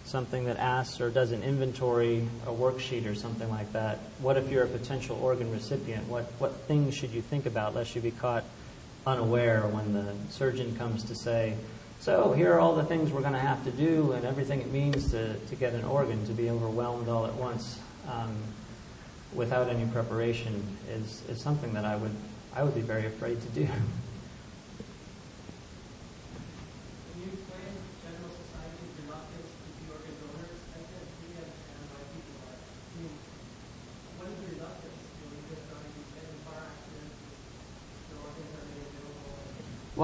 something 0.04 0.44
that 0.44 0.58
asks 0.58 1.00
or 1.00 1.10
does 1.10 1.32
an 1.32 1.42
inventory, 1.42 2.28
a 2.46 2.50
worksheet 2.50 3.10
or 3.10 3.14
something 3.14 3.48
like 3.48 3.72
that. 3.72 3.98
What 4.20 4.36
if 4.36 4.50
you're 4.50 4.64
a 4.64 4.68
potential 4.68 5.18
organ 5.22 5.50
recipient? 5.50 6.06
What, 6.08 6.24
what 6.38 6.52
things 6.68 6.94
should 6.94 7.10
you 7.10 7.22
think 7.22 7.46
about 7.46 7.74
lest 7.74 7.94
you 7.94 8.02
be 8.02 8.10
caught 8.10 8.44
unaware 9.06 9.62
when 9.62 9.92
the 9.92 10.14
surgeon 10.30 10.76
comes 10.76 11.04
to 11.04 11.14
say, 11.14 11.54
so 12.00 12.32
here 12.32 12.52
are 12.52 12.60
all 12.60 12.74
the 12.74 12.84
things 12.84 13.10
we're 13.10 13.22
going 13.22 13.32
to 13.32 13.38
have 13.38 13.64
to 13.64 13.70
do 13.70 14.12
and 14.12 14.26
everything 14.26 14.60
it 14.60 14.70
means 14.70 15.10
to, 15.12 15.34
to 15.38 15.56
get 15.56 15.72
an 15.72 15.84
organ, 15.84 16.24
to 16.26 16.32
be 16.32 16.50
overwhelmed 16.50 17.08
all 17.08 17.26
at 17.26 17.34
once 17.34 17.78
um, 18.10 18.36
without 19.32 19.68
any 19.68 19.86
preparation 19.86 20.62
is, 20.90 21.22
is 21.28 21.40
something 21.40 21.72
that 21.72 21.84
I 21.84 21.96
would, 21.96 22.14
I 22.54 22.62
would 22.62 22.74
be 22.74 22.82
very 22.82 23.06
afraid 23.06 23.40
to 23.40 23.48
do. 23.48 23.68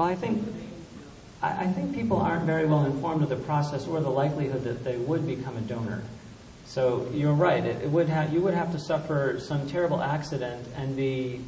Well, 0.01 0.09
I 0.09 0.15
think 0.15 0.43
I, 1.43 1.65
I 1.65 1.67
think 1.67 1.93
people 1.93 2.17
aren't 2.17 2.45
very 2.45 2.65
well 2.65 2.85
informed 2.85 3.21
of 3.21 3.29
the 3.29 3.35
process 3.35 3.85
or 3.85 4.01
the 4.01 4.09
likelihood 4.09 4.63
that 4.63 4.83
they 4.83 4.97
would 4.97 5.27
become 5.27 5.55
a 5.57 5.61
donor. 5.61 6.01
So 6.65 7.07
you're 7.13 7.35
right. 7.35 7.63
It, 7.63 7.83
it 7.83 7.91
would 7.91 8.09
have 8.09 8.33
you 8.33 8.41
would 8.41 8.55
have 8.55 8.71
to 8.71 8.79
suffer 8.79 9.39
some 9.39 9.69
terrible 9.69 10.01
accident 10.01 10.67
and 10.75 10.95
be 10.95 11.41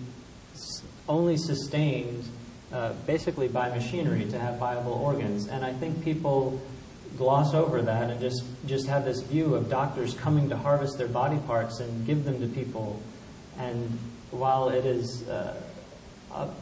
only 1.09 1.35
sustained 1.35 2.25
uh, 2.71 2.93
basically 3.07 3.47
by 3.47 3.69
machinery 3.69 4.25
to 4.25 4.37
have 4.37 4.59
viable 4.59 4.93
organs. 4.93 5.47
And 5.47 5.65
I 5.65 5.73
think 5.73 6.03
people 6.03 6.61
gloss 7.17 7.55
over 7.55 7.81
that 7.81 8.11
and 8.11 8.21
just 8.21 8.43
just 8.67 8.85
have 8.85 9.03
this 9.03 9.21
view 9.21 9.55
of 9.55 9.67
doctors 9.67 10.13
coming 10.13 10.49
to 10.49 10.57
harvest 10.57 10.99
their 10.99 11.07
body 11.07 11.39
parts 11.47 11.79
and 11.79 12.05
give 12.05 12.23
them 12.23 12.39
to 12.39 12.45
people. 12.45 13.01
And 13.57 13.97
while 14.29 14.69
it 14.69 14.85
is 14.85 15.27
uh, 15.27 15.59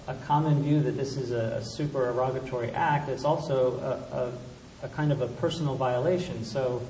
a, 0.08 0.16
common 0.26 0.64
view 0.64 0.82
that 0.82 0.98
this 0.98 1.18
is 1.18 1.32
a, 1.32 1.64
supererogatory 1.64 2.72
act, 2.72 3.10
it's 3.10 3.24
also 3.24 4.32
a, 4.84 4.88
kind 4.90 5.12
of 5.12 5.22
a 5.22 5.28
personal 5.28 5.76
violation. 5.76 6.44
So, 6.44 6.82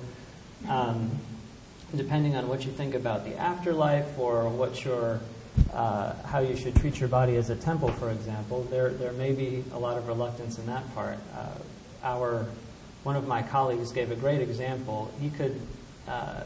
um, 0.68 1.12
depending 1.96 2.36
on 2.36 2.48
what 2.48 2.66
you 2.66 2.72
think 2.72 2.96
about 2.96 3.26
the 3.26 3.36
afterlife 3.38 4.18
or 4.18 4.48
what 4.50 4.86
your 4.86 5.20
uh, 5.74 6.14
how 6.24 6.40
you 6.40 6.56
should 6.56 6.76
treat 6.76 7.00
your 7.00 7.10
body 7.10 7.36
as 7.36 7.50
a 7.50 7.56
temple, 7.56 7.90
for 7.90 8.10
example, 8.10 8.64
there 8.72 8.90
there 8.90 9.12
may 9.14 9.34
be 9.34 9.64
a 9.74 9.80
lot 9.80 9.98
of 9.98 10.08
reluctance 10.08 10.58
in 10.58 10.66
that 10.68 10.96
part. 10.96 11.18
Uh, 11.36 11.48
our 12.04 12.46
one 13.04 13.16
of 13.16 13.28
my 13.28 13.42
colleagues 13.42 13.92
gave 13.92 14.12
a 14.12 14.16
great 14.16 14.42
example. 14.42 15.12
He 15.20 15.30
could 15.30 15.60
uh, 16.08 16.44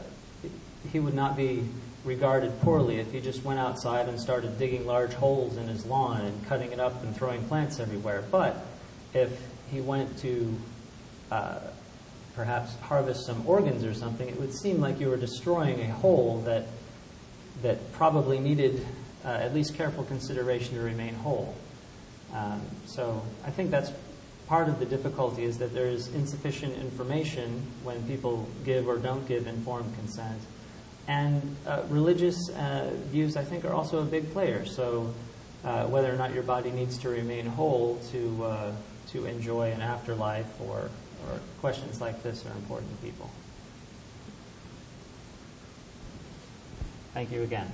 he 0.90 1.00
would 1.00 1.14
not 1.14 1.36
be 1.36 1.68
regarded 2.06 2.58
poorly 2.60 3.00
if 3.00 3.12
he 3.12 3.20
just 3.20 3.44
went 3.44 3.58
outside 3.58 4.08
and 4.08 4.18
started 4.18 4.58
digging 4.58 4.86
large 4.86 5.12
holes 5.12 5.56
in 5.56 5.66
his 5.66 5.84
lawn 5.84 6.20
and 6.22 6.46
cutting 6.46 6.72
it 6.72 6.80
up 6.80 7.02
and 7.02 7.14
throwing 7.14 7.42
plants 7.44 7.80
everywhere. 7.80 8.24
But 8.30 8.64
if 9.12 9.38
he 9.70 9.80
went 9.80 10.16
to 10.20 10.56
uh, 11.30 11.58
perhaps 12.34 12.76
harvest 12.76 13.26
some 13.26 13.46
organs 13.46 13.84
or 13.84 13.92
something, 13.92 14.28
it 14.28 14.38
would 14.40 14.54
seem 14.54 14.80
like 14.80 15.00
you 15.00 15.08
were 15.08 15.16
destroying 15.16 15.80
a 15.80 15.92
whole 15.92 16.40
that 16.42 16.66
that 17.62 17.92
probably 17.92 18.38
needed 18.38 18.86
uh, 19.24 19.28
at 19.28 19.54
least 19.54 19.74
careful 19.74 20.04
consideration 20.04 20.74
to 20.74 20.80
remain 20.80 21.14
whole. 21.14 21.54
Um, 22.34 22.60
so 22.84 23.22
I 23.44 23.50
think 23.50 23.70
that's 23.70 23.90
part 24.46 24.68
of 24.68 24.78
the 24.78 24.84
difficulty 24.84 25.44
is 25.44 25.58
that 25.58 25.72
there 25.74 25.86
is 25.86 26.08
insufficient 26.08 26.76
information 26.76 27.62
when 27.82 28.06
people 28.06 28.46
give 28.64 28.86
or 28.86 28.98
don't 28.98 29.26
give 29.26 29.46
informed 29.46 29.94
consent. 29.96 30.40
And 31.08 31.56
uh, 31.66 31.82
religious 31.88 32.48
uh, 32.50 32.90
views, 33.10 33.36
I 33.36 33.44
think, 33.44 33.64
are 33.64 33.72
also 33.72 34.00
a 34.00 34.04
big 34.04 34.32
player. 34.32 34.64
So, 34.64 35.14
uh, 35.64 35.86
whether 35.86 36.12
or 36.12 36.16
not 36.16 36.34
your 36.34 36.42
body 36.42 36.70
needs 36.70 36.98
to 36.98 37.08
remain 37.08 37.46
whole 37.46 38.00
to 38.10 38.44
uh, 38.44 38.72
to 39.12 39.24
enjoy 39.26 39.70
an 39.70 39.82
afterlife, 39.82 40.60
or 40.60 40.90
or 41.28 41.40
questions 41.60 42.00
like 42.00 42.22
this 42.22 42.44
are 42.44 42.52
important 42.52 42.90
to 42.90 43.06
people. 43.06 43.30
Thank 47.14 47.30
you 47.32 47.42
again. 47.42 47.70